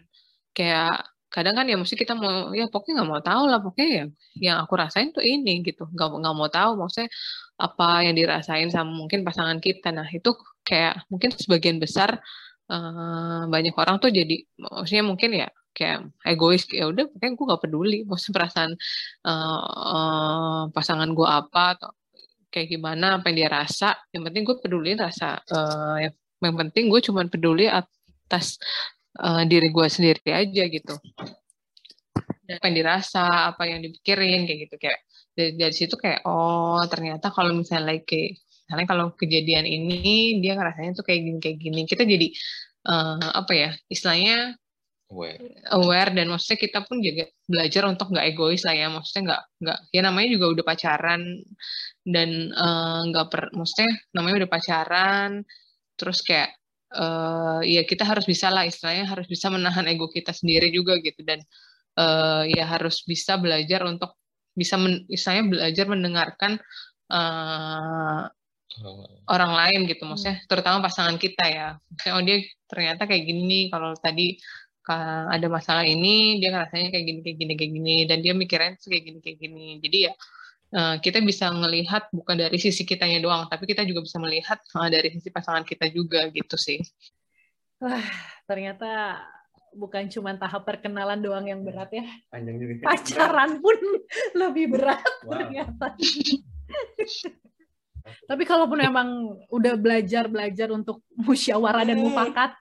kayak 0.56 0.96
kadang 1.30 1.54
kan 1.58 1.66
ya 1.70 1.76
mesti 1.78 1.94
kita 1.94 2.12
mau 2.18 2.50
ya 2.50 2.66
pokoknya 2.66 3.00
nggak 3.00 3.08
mau 3.10 3.22
tahu 3.22 3.42
lah 3.46 3.58
pokoknya 3.62 3.88
ya 3.88 4.04
yang 4.50 4.56
aku 4.62 4.74
rasain 4.82 5.14
tuh 5.14 5.22
ini 5.22 5.62
gitu. 5.62 5.86
Nggak 5.94 6.08
nggak 6.20 6.34
mau 6.34 6.48
tahu 6.50 6.70
maksudnya 6.80 7.08
apa 7.54 7.86
yang 8.06 8.14
dirasain 8.18 8.68
sama 8.74 8.90
mungkin 8.90 9.22
pasangan 9.22 9.58
kita. 9.62 9.94
Nah 9.94 10.08
itu 10.10 10.30
kayak 10.66 11.06
mungkin 11.06 11.30
sebagian 11.34 11.78
besar 11.78 12.18
uh, 12.70 13.46
banyak 13.46 13.74
orang 13.78 13.96
tuh 14.02 14.10
jadi 14.10 14.42
maksudnya 14.58 15.04
mungkin 15.06 15.30
ya 15.38 15.48
kayak 15.70 16.10
egois 16.26 16.66
ya 16.66 16.90
udah 16.90 17.06
pokoknya 17.06 17.32
gue 17.38 17.44
nggak 17.46 17.62
peduli 17.62 17.98
maksudnya 18.10 18.34
perasaan 18.42 18.72
uh, 19.22 19.62
uh, 19.94 20.62
pasangan 20.74 21.10
gue 21.14 21.28
apa 21.30 21.78
atau 21.78 21.90
kayak 22.50 22.68
gimana 22.74 23.22
apa 23.22 23.30
yang 23.30 23.46
dia 23.46 23.50
rasa. 23.54 23.94
Yang 24.10 24.22
penting 24.30 24.42
gue 24.42 24.56
peduli 24.58 24.90
rasa 24.98 25.38
uh, 25.38 25.96
yang 26.42 26.56
penting 26.58 26.90
gue 26.90 27.00
cuma 27.06 27.22
peduli 27.30 27.70
atas 27.70 28.58
uh, 29.18 29.42
diri 29.48 29.68
gue 29.74 29.86
sendiri 29.90 30.30
aja 30.30 30.62
gitu. 30.70 30.94
Dan 32.46 32.58
apa 32.58 32.64
yang 32.70 32.76
dirasa 32.78 33.54
apa 33.54 33.62
yang 33.66 33.80
dipikirin 33.82 34.46
kayak 34.46 34.58
gitu 34.70 34.76
kayak 34.78 34.98
dari, 35.34 35.52
dari 35.58 35.74
situ 35.74 35.94
kayak 35.98 36.26
oh 36.26 36.82
ternyata 36.86 37.30
kalau 37.30 37.54
misalnya 37.54 37.94
like 37.94 38.10
misalnya 38.66 38.86
kalau 38.86 39.06
kejadian 39.18 39.66
ini 39.66 40.38
dia 40.38 40.54
ngerasanya 40.54 40.94
tuh 40.94 41.04
kayak 41.06 41.20
gini 41.26 41.38
kayak 41.42 41.58
gini. 41.58 41.80
Kita 41.86 42.02
jadi 42.06 42.28
uh, 42.86 43.34
apa 43.34 43.52
ya 43.54 43.70
istilahnya 43.90 44.54
aware. 45.10 45.42
aware 45.74 46.10
dan 46.14 46.30
maksudnya 46.30 46.58
kita 46.62 46.78
pun 46.86 47.02
juga 47.02 47.26
belajar 47.50 47.82
untuk 47.90 48.14
nggak 48.14 48.26
egois 48.30 48.62
lah 48.62 48.74
ya. 48.78 48.86
Maksudnya 48.90 49.22
nggak 49.26 49.42
nggak 49.66 49.78
ya 49.90 50.00
namanya 50.06 50.28
juga 50.30 50.46
udah 50.54 50.64
pacaran 50.66 51.22
dan 52.06 52.30
eh, 52.50 53.00
nggak 53.10 53.26
uh, 53.26 53.30
per 53.30 53.42
maksudnya 53.52 53.90
namanya 54.16 54.46
udah 54.46 54.50
pacaran 54.50 55.30
terus 56.00 56.24
kayak 56.24 56.59
uh, 56.94 57.60
ya 57.62 57.82
kita 57.86 58.02
harus 58.02 58.26
bisa 58.26 58.50
lah 58.50 58.66
istilahnya 58.66 59.06
harus 59.06 59.26
bisa 59.30 59.46
menahan 59.52 59.86
ego 59.86 60.10
kita 60.10 60.34
sendiri 60.34 60.70
juga 60.74 60.98
gitu. 60.98 61.22
Dan 61.22 61.42
uh, 61.98 62.42
ya 62.46 62.66
harus 62.66 63.02
bisa 63.06 63.38
belajar 63.38 63.86
untuk 63.86 64.16
bisa 64.54 64.74
men, 64.76 65.06
istilahnya 65.06 65.44
belajar 65.46 65.86
mendengarkan 65.86 66.52
uh, 67.10 68.26
orang 69.26 69.52
lain 69.52 69.90
gitu 69.90 70.06
maksudnya 70.06 70.40
terutama 70.46 70.86
pasangan 70.86 71.18
kita 71.18 71.44
ya. 71.46 71.68
Maksudnya 71.90 72.14
oh 72.16 72.22
dia 72.22 72.36
ternyata 72.70 73.02
kayak 73.06 73.24
gini 73.26 73.68
kalau 73.70 73.94
tadi 73.98 74.38
ada 75.30 75.46
masalah 75.46 75.86
ini 75.86 76.42
dia 76.42 76.50
rasanya 76.50 76.90
kayak 76.90 77.04
gini 77.06 77.20
kayak 77.22 77.36
gini 77.38 77.52
kayak 77.54 77.72
gini. 77.78 77.94
Dan 78.10 78.18
dia 78.26 78.34
mikirnya 78.34 78.74
kayak 78.74 79.04
gini 79.06 79.18
kayak 79.22 79.38
gini. 79.38 79.66
Jadi 79.78 79.98
ya 80.10 80.12
kita 80.72 81.18
bisa 81.18 81.50
melihat 81.50 82.06
bukan 82.14 82.38
dari 82.38 82.54
sisi 82.54 82.86
kitanya 82.86 83.18
doang, 83.18 83.50
tapi 83.50 83.66
kita 83.66 83.82
juga 83.82 84.06
bisa 84.06 84.22
melihat 84.22 84.62
uh, 84.78 84.86
dari 84.86 85.10
sisi 85.10 85.26
pasangan 85.34 85.66
kita 85.66 85.90
juga 85.90 86.30
gitu 86.30 86.54
sih. 86.54 86.78
Wah, 87.82 88.06
ternyata 88.46 89.18
bukan 89.74 90.06
cuma 90.10 90.34
tahap 90.38 90.62
perkenalan 90.62 91.18
doang 91.18 91.46
yang 91.50 91.66
berat 91.66 91.90
ya. 91.90 92.06
Panjang 92.30 92.56
juga. 92.62 92.86
Pacaran 92.86 93.58
pun 93.58 93.78
lebih 94.46 94.70
berat 94.70 95.02
wow. 95.26 95.30
ternyata. 95.34 95.86
Tapi 98.30 98.42
kalaupun 98.46 98.78
emang 98.78 99.38
udah 99.50 99.74
belajar-belajar 99.74 100.70
untuk 100.70 101.02
musyawarah 101.18 101.82
dan 101.82 101.98
mufakat 101.98 102.54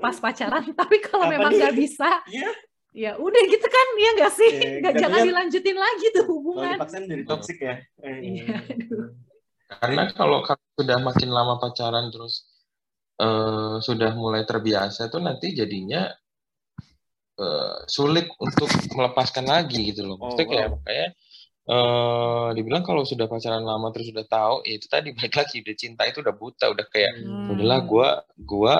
pas 0.00 0.16
pacaran, 0.16 0.64
tapi 0.80 0.96
kalau 1.04 1.28
memang 1.28 1.52
nggak 1.52 1.76
bisa, 1.76 2.24
yeah 2.32 2.56
ya 2.94 3.18
udah 3.18 3.42
gitu 3.50 3.66
kan 3.66 3.86
ya 3.98 4.10
nggak 4.14 4.32
sih? 4.32 4.52
Yeah, 4.54 4.78
nggak 4.80 4.94
jangan 5.02 5.20
ya, 5.20 5.26
dilanjutin 5.26 5.78
lagi 5.78 6.06
tuh 6.14 6.24
hubungan. 6.30 6.78
Kalau 6.78 7.06
jadi 7.10 7.24
toksik 7.26 7.58
ya? 7.58 7.74
Iya, 8.06 8.56
karena 9.82 10.02
kalau 10.14 10.46
sudah 10.78 10.98
makin 11.02 11.30
lama 11.34 11.58
pacaran 11.58 12.14
terus 12.14 12.46
uh, 13.18 13.82
sudah 13.82 14.14
mulai 14.14 14.46
terbiasa 14.46 15.10
tuh 15.10 15.18
nanti 15.18 15.50
jadinya 15.50 16.06
uh, 17.42 17.82
sulit 17.90 18.30
untuk 18.38 18.70
melepaskan 18.94 19.50
lagi 19.50 19.90
gitu 19.90 20.06
loh. 20.06 20.16
Maksudnya 20.22 20.46
oh, 20.46 20.50
kayak 20.54 20.68
wow. 20.70 20.80
kayak 20.86 21.08
uh, 21.68 22.48
dibilang 22.54 22.86
kalau 22.86 23.02
sudah 23.02 23.26
pacaran 23.26 23.66
lama 23.66 23.90
terus 23.90 24.14
sudah 24.14 24.26
tahu 24.28 24.62
ya 24.62 24.78
itu 24.78 24.86
tadi 24.86 25.10
baik 25.16 25.34
lagi 25.34 25.66
udah 25.66 25.76
cinta 25.76 26.02
itu 26.06 26.22
udah 26.22 26.34
buta 26.36 26.70
udah 26.70 26.86
kayak 26.88 27.12
hmm. 27.20 27.52
udahlah 27.52 27.80
gue 27.84 28.08
gue 28.38 28.76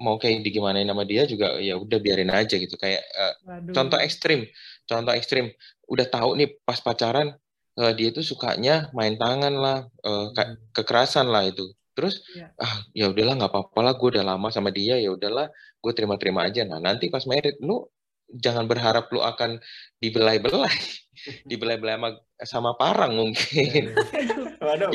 mau 0.00 0.18
kayak 0.18 0.42
di 0.42 0.50
gimana 0.50 0.82
nama 0.82 1.06
dia 1.06 1.22
juga 1.24 1.58
ya 1.62 1.78
udah 1.78 1.98
biarin 2.02 2.30
aja 2.30 2.58
gitu. 2.58 2.74
Kayak 2.74 3.02
uh, 3.14 3.34
contoh 3.70 3.98
ekstrim 3.98 4.46
contoh 4.88 5.12
ekstrim. 5.12 5.50
Udah 5.88 6.06
tahu 6.08 6.36
nih 6.40 6.48
pas 6.64 6.80
pacaran 6.80 7.36
uh, 7.76 7.92
dia 7.92 8.12
itu 8.12 8.24
sukanya 8.24 8.88
main 8.96 9.16
tangan 9.16 9.54
lah 9.54 9.78
uh, 10.04 10.30
kekerasan 10.72 11.28
lah 11.28 11.48
itu. 11.48 11.72
Terus 11.94 12.26
ya. 12.34 12.50
ah 12.58 12.82
ya 12.90 13.06
udahlah 13.10 13.38
nggak 13.38 13.52
apa-apa 13.54 13.80
lah 13.80 13.94
gue 13.94 14.08
udah 14.18 14.24
lama 14.26 14.48
sama 14.50 14.74
dia 14.74 14.98
ya 14.98 15.14
udahlah 15.14 15.50
gue 15.78 15.92
terima-terima 15.94 16.46
aja. 16.46 16.66
Nah 16.66 16.82
nanti 16.82 17.08
pas 17.08 17.22
married 17.28 17.58
lu 17.62 17.86
jangan 18.34 18.66
berharap 18.66 19.12
lu 19.14 19.20
akan 19.22 19.60
dibelai-belai 20.02 20.78
dibelai-belai 21.50 21.96
sama, 21.96 22.10
sama 22.42 22.70
parang 22.74 23.14
mungkin. 23.14 23.94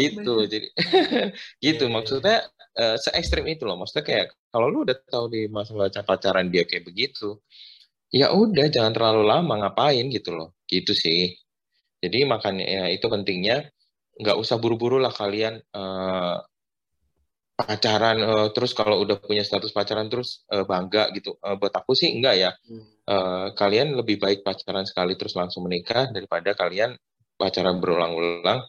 Gitu 0.02 0.50
jadi 0.50 0.68
gitu 1.66 1.86
iya, 1.86 1.90
iya. 1.90 1.94
maksudnya 1.94 2.38
uh, 2.80 2.96
se 2.96 3.12
ekstrim 3.12 3.44
itu 3.52 3.68
loh. 3.68 3.76
Maksudnya 3.76 4.06
kayak 4.08 4.28
kalau 4.48 4.72
lu 4.72 4.88
udah 4.88 4.96
tahu 5.04 5.28
di 5.28 5.52
masalah 5.52 5.92
pacaran 5.92 6.48
dia 6.48 6.64
kayak 6.64 6.88
begitu 6.88 7.38
ya 8.10 8.34
udah 8.34 8.68
jangan 8.74 8.94
terlalu 8.94 9.24
lama 9.28 9.54
ngapain 9.66 10.08
gitu 10.10 10.34
loh. 10.34 10.58
Gitu 10.66 10.94
sih. 10.98 11.36
Jadi 12.00 12.26
makanya 12.26 12.66
ya, 12.66 12.84
itu 12.90 13.06
pentingnya. 13.06 13.70
Nggak 14.20 14.36
usah 14.36 14.60
buru-buru 14.60 15.00
lah 15.00 15.16
kalian 15.16 15.64
uh, 15.72 16.44
pacaran 17.56 18.18
uh, 18.20 18.48
terus 18.52 18.76
kalau 18.76 19.04
udah 19.04 19.20
punya 19.20 19.44
status 19.44 19.72
pacaran 19.72 20.12
terus 20.12 20.44
uh, 20.52 20.68
bangga 20.68 21.12
gitu. 21.16 21.40
Uh, 21.40 21.56
buat 21.56 21.72
aku 21.72 21.96
sih 21.96 22.12
enggak 22.12 22.36
ya. 22.36 22.52
Uh, 23.08 23.56
kalian 23.56 23.96
lebih 23.96 24.20
baik 24.20 24.44
pacaran 24.44 24.84
sekali 24.84 25.16
terus 25.16 25.36
langsung 25.40 25.66
menikah 25.68 26.12
daripada 26.12 26.52
kalian 26.56 26.96
pacaran 27.40 27.80
berulang-ulang. 27.80 28.64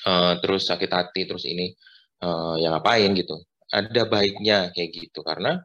Uh, 0.00 0.40
terus 0.40 0.64
sakit 0.64 0.88
hati 0.88 1.28
terus 1.28 1.44
ini 1.44 1.76
uh, 2.24 2.56
yang 2.60 2.76
ngapain 2.76 3.10
gitu. 3.16 3.40
Ada 3.70 4.06
baiknya 4.06 4.74
kayak 4.74 4.90
gitu 4.90 5.22
karena 5.22 5.62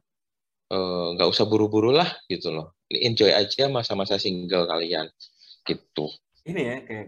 eh, 0.70 1.08
nggak 1.18 1.26
uh, 1.26 1.34
usah 1.34 1.50
buru-buru 1.50 1.90
lah 1.90 2.06
gitu 2.30 2.54
loh. 2.54 2.78
Enjoy 2.86 3.34
aja 3.34 3.66
masa-masa 3.66 4.22
single 4.22 4.70
kalian 4.70 5.10
gitu. 5.66 6.14
Ini 6.46 6.62
ya 6.62 6.78
kayak 6.86 7.08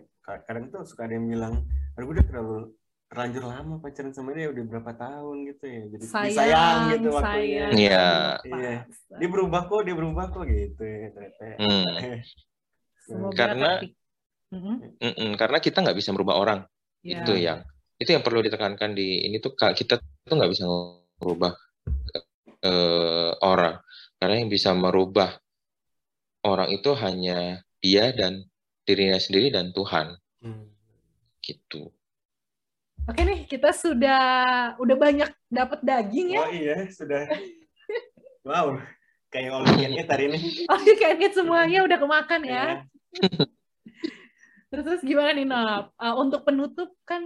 kadang 0.50 0.74
tuh 0.74 0.82
suka 0.90 1.06
ada 1.06 1.22
yang 1.22 1.30
bilang 1.30 1.54
aduh 1.94 2.10
udah 2.10 2.26
terlalu 2.26 2.74
terlanjur 3.08 3.44
lama 3.48 3.80
pacaran 3.80 4.12
sama 4.12 4.36
dia 4.36 4.52
udah 4.52 4.64
berapa 4.68 4.92
tahun 4.98 5.36
gitu 5.54 5.66
ya. 5.70 5.84
Jadi 5.96 6.06
sayang, 6.10 6.36
sayang 6.36 6.80
gitu 6.92 7.10
waktunya. 7.14 7.66
iya. 7.72 8.08
Iya. 8.42 8.76
Dia 9.22 9.30
berubah 9.32 9.62
kok 9.70 9.82
dia 9.86 9.96
berubah 9.96 10.26
kok 10.34 10.44
gitu 10.50 10.82
ya 10.84 11.08
ternyata. 11.14 11.46
Hmm. 13.08 13.32
karena 13.32 13.80
mm 14.52 14.60
-hmm. 15.00 15.32
karena 15.40 15.58
kita 15.64 15.80
nggak 15.80 15.96
bisa 15.96 16.12
merubah 16.12 16.36
orang. 16.42 16.60
Yeah. 17.06 17.24
itu 17.24 17.34
yang 17.40 17.64
itu 17.98 18.10
yang 18.14 18.22
perlu 18.22 18.46
ditekankan 18.46 18.94
di 18.94 19.26
ini 19.26 19.42
tuh 19.42 19.58
kita 19.58 19.98
itu 19.98 20.34
nggak 20.34 20.52
bisa 20.54 20.66
merubah 21.18 21.54
uh, 22.62 23.32
orang 23.42 23.82
karena 24.22 24.36
yang 24.38 24.50
bisa 24.50 24.74
merubah 24.78 25.38
orang 26.46 26.70
itu 26.74 26.94
hanya 26.98 27.62
dia 27.82 28.14
dan 28.14 28.46
dirinya 28.86 29.18
sendiri 29.18 29.50
dan 29.50 29.74
Tuhan 29.74 30.14
hmm. 30.46 30.66
gitu 31.42 31.90
Oke 33.08 33.24
nih, 33.24 33.48
kita 33.48 33.72
sudah 33.72 34.24
udah 34.84 34.96
banyak 35.00 35.32
dapat 35.48 35.80
daging 35.80 36.36
ya. 36.36 36.44
Oh 36.44 36.52
iya, 36.52 36.92
sudah. 36.92 37.24
wow, 38.44 38.76
kayak 39.32 39.56
all 39.56 39.64
you 39.64 40.04
hari 40.04 40.28
ini. 40.28 40.40
All 40.72 40.84
you 40.84 41.00
can 41.00 41.16
semuanya 41.32 41.88
udah 41.88 41.98
kemakan 42.04 42.44
ya. 42.44 42.84
Iya. 43.16 43.48
terus 44.76 44.84
terus 44.84 45.02
gimana 45.08 45.32
nih 45.32 45.48
Nap? 45.48 45.96
Uh, 45.96 46.20
untuk 46.20 46.44
penutup 46.44 46.92
kan 47.08 47.24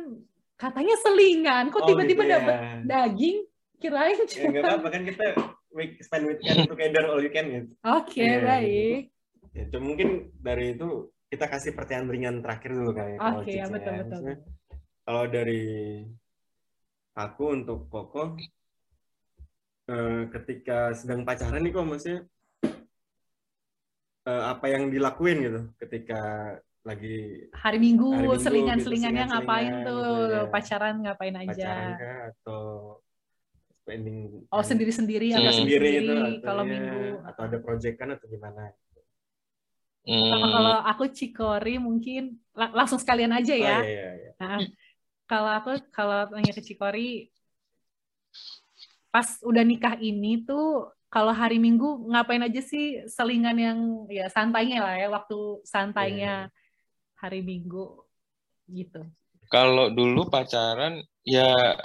katanya 0.61 0.95
selingan, 1.01 1.73
kok 1.73 1.81
oh, 1.81 1.87
tiba-tiba 1.89 2.21
oh, 2.21 2.25
gitu 2.29 2.29
ya. 2.29 2.37
dapat 2.37 2.55
daging? 2.85 3.37
Kirain 3.81 4.17
cuma. 4.29 4.37
Ya, 4.37 4.45
enggak 4.45 4.63
apa-apa 4.69 4.87
kan 4.93 5.01
kita 5.09 5.25
week 5.73 5.91
spend 6.05 6.23
weekend 6.29 6.69
together 6.69 7.09
all 7.09 7.17
you 7.17 7.33
can 7.33 7.49
gitu. 7.49 7.73
Oke, 7.81 8.21
okay, 8.21 8.29
ya, 8.29 8.39
baik. 8.45 9.01
Ya, 9.57 9.65
mungkin 9.81 10.29
dari 10.37 10.77
itu 10.77 11.09
kita 11.33 11.49
kasih 11.49 11.73
pertanyaan 11.73 12.07
ringan 12.13 12.35
terakhir 12.45 12.77
dulu 12.77 12.91
kali. 12.93 13.17
Oke, 13.17 13.25
okay, 13.41 13.55
ya, 13.57 13.65
betul 13.65 13.93
betul. 14.05 14.19
Maksudnya, 14.21 14.37
kalau 15.01 15.23
dari 15.25 15.63
aku 17.17 17.43
untuk 17.57 17.79
Koko 17.89 18.37
eh, 19.89 20.23
ketika 20.29 20.93
sedang 20.93 21.25
pacaran 21.25 21.59
nih 21.59 21.73
kok 21.73 21.83
maksudnya 21.83 22.19
eh, 24.29 24.43
apa 24.45 24.65
yang 24.69 24.93
dilakuin 24.93 25.37
gitu 25.41 25.61
ketika 25.81 26.21
lagi 26.81 27.45
hari 27.53 27.77
Minggu, 27.77 28.09
minggu 28.09 28.41
selingan-selingannya 28.41 29.25
gitu, 29.29 29.31
ngapain 29.37 29.73
tuh 29.85 30.01
gitu, 30.01 30.33
ya. 30.33 30.41
pacaran 30.49 30.95
ngapain 31.05 31.35
aja 31.37 31.53
pacaran 31.53 31.91
kah, 31.93 32.19
atau 32.33 32.63
spending 33.81 34.17
oh 34.49 34.63
sendiri-sendiri 34.65 35.27
atau 35.37 35.51
hmm. 35.53 35.59
sendiri 35.61 35.89
itu 36.01 36.13
kalau 36.41 36.63
ya, 36.65 36.69
minggu 36.73 37.01
atau 37.21 37.41
ada 37.45 37.57
project 37.61 37.95
kan 38.01 38.09
atau 38.17 38.25
gimana 38.25 38.73
hmm. 40.09 40.31
kalau 40.41 40.75
aku 40.85 41.03
Cikori 41.13 41.77
mungkin 41.77 42.41
langsung 42.53 42.97
sekalian 42.97 43.33
aja 43.33 43.53
ya 43.53 43.77
oh, 43.77 43.85
iya, 43.85 43.85
iya, 43.85 44.09
iya. 44.17 44.31
Nah, 44.41 44.59
kalau 45.29 45.51
aku 45.53 45.71
kalau 45.93 46.33
tanya 46.33 46.53
ke 46.53 46.65
Cikori 46.65 47.29
pas 49.13 49.37
udah 49.45 49.61
nikah 49.61 50.01
ini 50.01 50.41
tuh 50.41 50.89
kalau 51.11 51.35
hari 51.35 51.59
Minggu 51.59 52.07
ngapain 52.07 52.41
aja 52.41 52.63
sih 52.63 53.03
selingan 53.05 53.57
yang 53.59 53.79
ya 54.07 54.31
santainya 54.31 54.79
lah 54.79 54.95
ya 54.95 55.07
waktu 55.11 55.59
santainya 55.67 56.47
yeah. 56.47 56.59
Hari 57.21 57.45
Minggu 57.45 58.01
gitu. 58.65 59.05
Kalau 59.53 59.93
dulu 59.93 60.25
pacaran 60.25 61.05
ya 61.21 61.77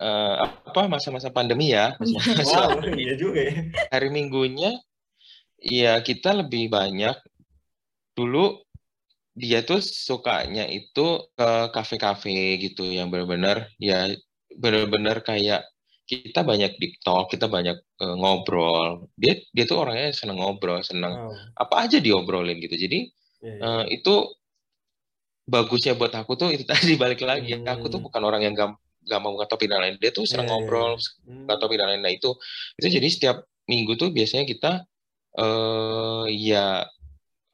uh, 0.00 0.34
apa 0.40 0.88
masa-masa 0.88 1.28
pandemi 1.28 1.76
ya. 1.76 1.92
Masa 2.00 2.72
oh, 2.72 2.80
iya 2.96 3.14
juga 3.20 3.44
ya. 3.44 3.54
Hari 3.92 4.08
Minggunya 4.08 4.72
ya 5.60 6.00
kita 6.00 6.32
lebih 6.32 6.72
banyak 6.72 7.16
dulu 8.16 8.64
dia 9.34 9.66
tuh 9.66 9.82
sukanya 9.82 10.64
itu 10.70 11.26
ke 11.34 11.50
kafe-kafe 11.74 12.54
gitu 12.62 12.86
yang 12.86 13.10
benar-benar 13.10 13.66
ya 13.82 14.06
benar-benar 14.54 15.26
kayak 15.26 15.66
kita 16.04 16.44
banyak 16.44 16.76
di 16.76 16.94
talk, 17.00 17.32
kita 17.32 17.48
banyak 17.48 17.80
uh, 17.80 18.16
ngobrol. 18.20 19.08
Dia 19.16 19.40
dia 19.56 19.64
tuh 19.64 19.80
orangnya 19.88 20.12
seneng 20.12 20.36
ngobrol, 20.36 20.84
seneng 20.84 21.32
oh. 21.32 21.34
apa 21.56 21.88
aja 21.88 21.96
diobrolin 21.96 22.60
gitu. 22.60 22.76
Jadi 22.76 23.08
yeah, 23.40 23.56
yeah. 23.56 23.64
Uh, 23.64 23.84
itu 23.88 24.14
bagusnya 25.44 25.92
buat 25.94 26.12
aku 26.12 26.36
tuh 26.36 26.50
itu 26.52 26.64
tadi 26.72 26.96
balik 26.96 27.24
lagi. 27.24 27.56
Hmm. 27.56 27.68
Aku 27.68 27.88
tuh 27.92 28.00
bukan 28.00 28.22
orang 28.24 28.44
yang 28.44 28.54
gam, 28.56 28.76
gampang 29.04 29.32
buka 29.36 29.46
topik 29.48 29.68
dan 29.68 29.84
lain. 29.84 29.96
Dia 30.00 30.10
tuh 30.10 30.24
seneng 30.24 30.48
yeah, 30.48 30.56
ngobrol, 30.56 30.96
yeah. 30.96 31.28
Hmm. 31.28 31.44
buka 31.46 31.54
topik 31.60 31.76
dan 31.78 31.88
lain. 31.92 32.02
Nah 32.02 32.12
itu 32.12 32.34
itu 32.80 32.88
jadi 33.00 33.08
setiap 33.08 33.36
minggu 33.68 33.96
tuh 33.96 34.12
biasanya 34.12 34.44
kita 34.44 34.72
uh, 35.40 36.26
ya 36.28 36.84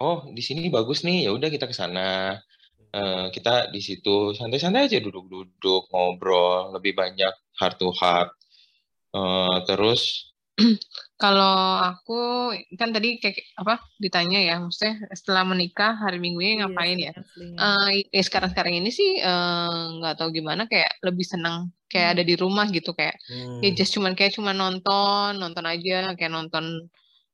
oh 0.01 0.27
di 0.33 0.43
sini 0.43 0.73
bagus 0.73 1.05
nih 1.07 1.29
ya 1.29 1.31
udah 1.37 1.49
kita 1.53 1.69
ke 1.71 1.75
sana 1.77 2.41
uh, 2.95 3.27
kita 3.31 3.71
di 3.71 3.81
situ 3.85 4.35
santai-santai 4.35 4.91
aja 4.91 4.99
duduk-duduk 4.99 5.93
ngobrol 5.93 6.75
lebih 6.75 6.97
banyak 6.97 7.33
heart 7.61 7.77
to 7.79 7.93
heart 7.95 8.33
uh, 9.15 9.63
terus 9.69 10.30
kalau 11.23 11.57
aku 11.81 12.53
kan 12.81 12.91
tadi 12.97 13.21
kayak 13.21 13.37
apa 13.61 13.81
ditanya 14.01 14.41
ya 14.41 14.55
maksudnya 14.61 15.05
setelah 15.13 15.45
menikah 15.45 15.93
hari 15.97 16.17
minggunya 16.17 16.53
iya, 16.57 16.59
ngapain 16.65 16.99
ya 16.99 17.13
uh, 17.61 17.89
ya 17.93 18.23
sekarang 18.25 18.51
sekarang 18.53 18.75
ini 18.81 18.91
sih 18.93 19.21
nggak 20.01 20.15
uh, 20.15 20.19
tahu 20.19 20.33
gimana 20.33 20.65
kayak 20.65 20.97
lebih 21.05 21.27
senang 21.29 21.69
kayak 21.91 22.07
hmm. 22.07 22.15
ada 22.17 22.23
di 22.25 22.35
rumah 22.39 22.67
gitu 22.71 22.95
kayak 22.95 23.17
ya 23.29 23.37
hmm. 23.37 23.61
ya 23.61 23.71
just 23.77 23.93
cuman 23.93 24.17
kayak 24.17 24.33
cuma 24.33 24.57
nonton 24.57 25.37
nonton 25.37 25.65
aja 25.67 26.15
kayak 26.17 26.33
nonton 26.33 26.89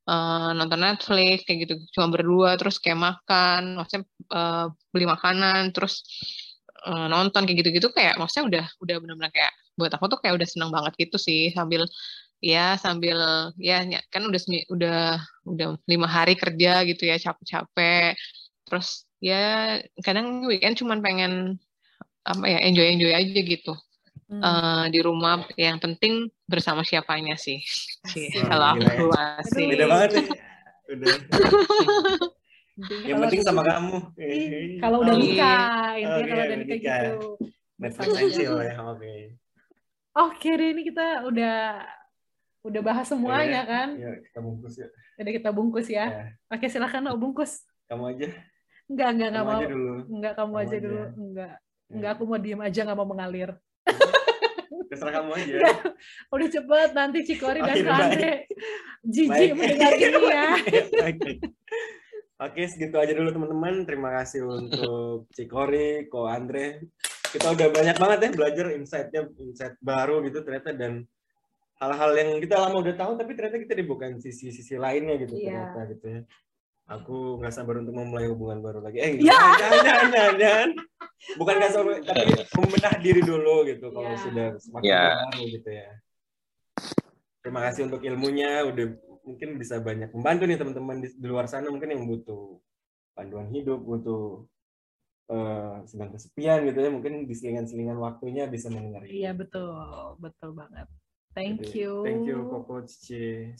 uh, 0.08 0.50
nonton 0.56 0.80
Netflix 0.80 1.44
kayak 1.44 1.68
gitu 1.68 1.74
cuma 1.94 2.10
berdua 2.10 2.56
terus 2.56 2.80
kayak 2.80 2.98
makan 2.98 3.78
maksudnya 3.78 4.02
uh, 4.32 4.66
beli 4.90 5.06
makanan 5.06 5.70
terus 5.70 6.02
uh, 6.88 7.06
nonton 7.10 7.44
kayak 7.44 7.58
gitu-gitu 7.62 7.90
kayak 7.92 8.16
maksudnya 8.16 8.44
udah 8.48 8.64
udah 8.82 8.96
benar-benar 9.02 9.30
kayak 9.34 9.52
buat 9.76 9.92
aku 9.92 10.08
tuh 10.08 10.18
kayak 10.24 10.40
udah 10.40 10.48
seneng 10.48 10.70
banget 10.72 10.96
gitu 10.96 11.20
sih 11.20 11.52
sambil 11.52 11.84
ya 12.40 12.76
sambil 12.76 13.18
ya 13.56 13.82
kan 14.12 14.28
udah 14.28 14.40
udah 14.70 15.00
udah 15.48 15.66
lima 15.88 16.08
hari 16.08 16.36
kerja 16.36 16.84
gitu 16.84 17.08
ya 17.08 17.16
capek-capek. 17.18 18.16
Terus 18.66 19.06
ya 19.22 19.78
kadang 20.04 20.44
weekend 20.44 20.76
cuman 20.76 21.00
pengen 21.00 21.56
apa 22.26 22.44
ya 22.46 22.58
enjoy 22.66 22.86
enjoy 22.90 23.12
aja 23.14 23.40
gitu. 23.42 23.74
Hmm. 24.26 24.42
uh, 24.42 24.84
di 24.90 24.98
rumah 25.06 25.46
yang 25.54 25.78
penting 25.78 26.26
bersama 26.50 26.82
siapanya 26.82 27.38
sih. 27.38 27.62
Sih 28.10 28.26
kalau 28.42 28.74
aku 28.74 29.14
sih 29.54 29.70
beda 29.70 29.86
banget 29.86 30.10
nih. 30.18 30.26
Udah. 30.90 31.14
Yang 33.06 33.18
penting 33.22 33.42
sama 33.46 33.62
kamu. 33.62 33.96
Kalau 34.82 34.98
udah 35.06 35.14
nikah 35.14 35.94
intinya 35.94 36.18
okay, 36.18 36.26
kalau 36.26 36.42
udah 36.42 36.58
nikah 36.58 36.76
gitu. 36.82 37.28
Netflix 37.78 38.34
ya 38.34 38.50
oke. 38.82 39.14
Oke 40.16 40.48
deh 40.58 40.68
ini 40.74 40.82
kita 40.90 41.06
udah 41.28 41.86
udah 42.66 42.82
bahas 42.82 43.06
semuanya 43.06 43.62
ya, 43.62 43.70
kan? 43.70 43.88
Ya 43.94 44.12
kita 44.18 44.38
bungkus 44.42 44.74
ya. 44.74 44.88
Udah 45.16 45.32
kita 45.32 45.50
bungkus 45.54 45.86
ya, 45.86 46.04
ya. 46.10 46.24
oke 46.50 46.66
silakan 46.66 47.06
lo 47.08 47.16
bungkus. 47.16 47.62
Kamu 47.86 48.10
aja. 48.10 48.28
Enggak 48.86 49.08
enggak 49.14 49.28
enggak 49.30 49.46
mau. 49.46 49.60
dulu. 49.62 49.94
enggak 50.10 50.32
kamu, 50.34 50.52
kamu 50.52 50.62
aja, 50.62 50.68
aja. 50.68 50.78
Dulu 50.82 51.02
enggak 51.14 51.54
enggak 51.86 52.10
aku 52.18 52.22
mau 52.26 52.38
diem 52.42 52.62
aja 52.62 52.80
nggak 52.82 52.98
mau 52.98 53.08
mengalir. 53.08 53.50
Terserah 54.90 55.12
kamu 55.22 55.30
aja. 55.34 55.54
Udah. 56.34 56.48
Cepet 56.50 56.90
nanti 56.94 57.18
Cikori 57.26 57.60
dan 57.62 57.86
Andre 57.86 58.46
jijik 59.06 59.50
mendengar 59.54 59.92
ini 59.94 60.20
ya. 60.34 60.50
Oke, 62.36 62.68
segitu 62.68 62.96
aja 63.00 63.16
dulu 63.16 63.32
teman-teman. 63.32 63.88
Terima 63.88 64.12
kasih 64.12 64.44
untuk 64.44 65.24
Cikori, 65.32 66.04
Ko 66.12 66.28
Andre. 66.28 66.84
Kita 67.32 67.56
udah 67.56 67.68
banyak 67.72 67.96
banget 67.96 68.18
ya 68.22 68.30
belajar 68.36 68.66
insight-nya, 68.76 69.20
insight 69.40 69.74
baru 69.80 70.20
gitu 70.28 70.44
ternyata 70.44 70.76
dan 70.76 71.08
hal-hal 71.76 72.10
yang 72.16 72.30
kita 72.40 72.56
lama 72.56 72.80
udah 72.80 72.94
tahu 72.96 73.12
tapi 73.20 73.36
ternyata 73.36 73.60
kita 73.60 73.74
dibukain 73.76 74.16
sisi-sisi 74.16 74.80
lainnya 74.80 75.20
gitu 75.20 75.36
yeah. 75.36 75.72
ternyata 75.72 75.80
gitu 75.92 76.06
ya 76.08 76.20
aku 76.86 77.42
nggak 77.42 77.54
sabar 77.54 77.82
untuk 77.82 77.94
memulai 77.94 78.30
hubungan 78.30 78.62
baru 78.62 78.78
lagi. 78.78 78.98
Eh, 79.02 79.12
ya. 79.18 79.34
jangan, 79.58 79.80
jangan, 79.82 80.34
jangan, 80.38 80.68
Bukan 81.34 81.54
nggak 81.58 81.72
sabar, 81.74 81.92
tapi 82.06 82.22
membenah 82.54 82.94
diri 83.02 83.22
dulu 83.26 83.66
gitu. 83.66 83.86
Kalau 83.90 84.10
yeah. 84.14 84.22
sudah 84.22 84.46
semakin 84.62 84.86
yeah. 84.86 85.10
baru 85.26 85.42
gitu 85.50 85.70
ya. 85.70 85.90
Terima 87.42 87.60
kasih 87.66 87.80
untuk 87.90 88.00
ilmunya. 88.06 88.50
Udah 88.70 88.86
mungkin 89.26 89.58
bisa 89.58 89.82
banyak 89.82 90.14
membantu 90.14 90.42
nih 90.46 90.58
teman-teman 90.58 90.96
di, 91.02 91.08
di 91.10 91.26
luar 91.26 91.50
sana 91.50 91.66
mungkin 91.66 91.90
yang 91.90 92.06
butuh 92.06 92.62
panduan 93.18 93.50
hidup, 93.50 93.82
butuh 93.82 94.46
uh, 95.34 95.82
sedang 95.90 96.14
kesepian 96.14 96.62
gitu 96.70 96.78
ya. 96.78 96.90
Mungkin 96.94 97.26
di 97.26 97.34
selingan-selingan 97.34 97.98
waktunya 97.98 98.46
bisa 98.46 98.70
mendengar. 98.70 99.02
Iya 99.10 99.34
betul, 99.34 99.74
betul 100.22 100.54
banget. 100.54 100.86
Thank 101.36 101.68
Jadi, 101.68 101.84
you. 101.84 101.92
Thank 102.00 102.24
you, 102.24 102.48
Koko 102.48 102.80
Cici. 102.88 103.52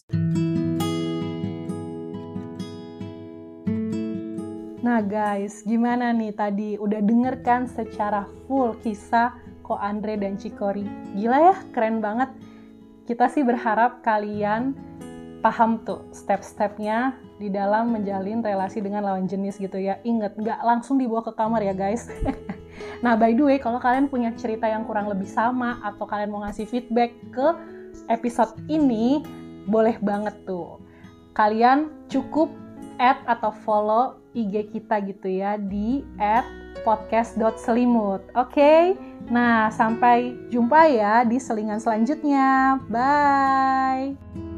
Nah 4.81 5.05
guys, 5.05 5.61
gimana 5.61 6.09
nih 6.17 6.33
tadi 6.33 6.81
udah 6.81 7.05
denger 7.05 7.45
kan 7.45 7.69
secara 7.69 8.25
full 8.49 8.81
kisah 8.81 9.37
Ko 9.61 9.77
Andre 9.77 10.17
dan 10.17 10.41
Cikori? 10.41 10.89
Gila 11.21 11.53
ya, 11.53 11.57
keren 11.77 12.01
banget. 12.01 12.33
Kita 13.05 13.29
sih 13.29 13.45
berharap 13.45 14.01
kalian 14.01 14.73
paham 15.45 15.85
tuh 15.85 16.09
step-stepnya 16.17 17.13
di 17.37 17.53
dalam 17.53 17.93
menjalin 17.93 18.41
relasi 18.41 18.81
dengan 18.81 19.05
lawan 19.05 19.29
jenis 19.29 19.61
gitu 19.61 19.77
ya. 19.77 20.01
Ingat, 20.01 20.41
nggak 20.41 20.65
langsung 20.65 20.97
dibawa 20.97 21.21
ke 21.21 21.37
kamar 21.37 21.61
ya 21.61 21.77
guys. 21.77 22.09
nah 23.01 23.15
by 23.15 23.33
the 23.37 23.45
way, 23.45 23.59
kalau 23.61 23.79
kalian 23.79 24.11
punya 24.11 24.33
cerita 24.35 24.67
yang 24.67 24.85
kurang 24.85 25.07
lebih 25.11 25.29
sama 25.29 25.79
atau 25.85 26.05
kalian 26.09 26.33
mau 26.33 26.43
ngasih 26.47 26.67
feedback 26.69 27.15
ke 27.33 27.47
episode 28.09 28.55
ini, 28.67 29.23
boleh 29.67 29.99
banget 30.01 30.35
tuh. 30.47 30.79
Kalian 31.37 31.93
cukup 32.09 32.49
add 32.97 33.21
atau 33.29 33.53
follow 33.65 34.17
IG 34.33 34.73
kita 34.73 35.01
gitu 35.05 35.29
ya 35.29 35.61
di 35.61 36.05
podcast.selimut. 36.85 38.23
Oke, 38.37 38.57
okay? 38.57 38.81
nah 39.29 39.69
sampai 39.75 40.37
jumpa 40.49 40.87
ya 40.89 41.27
di 41.27 41.37
selingan 41.41 41.83
selanjutnya. 41.83 42.79
Bye. 42.89 44.56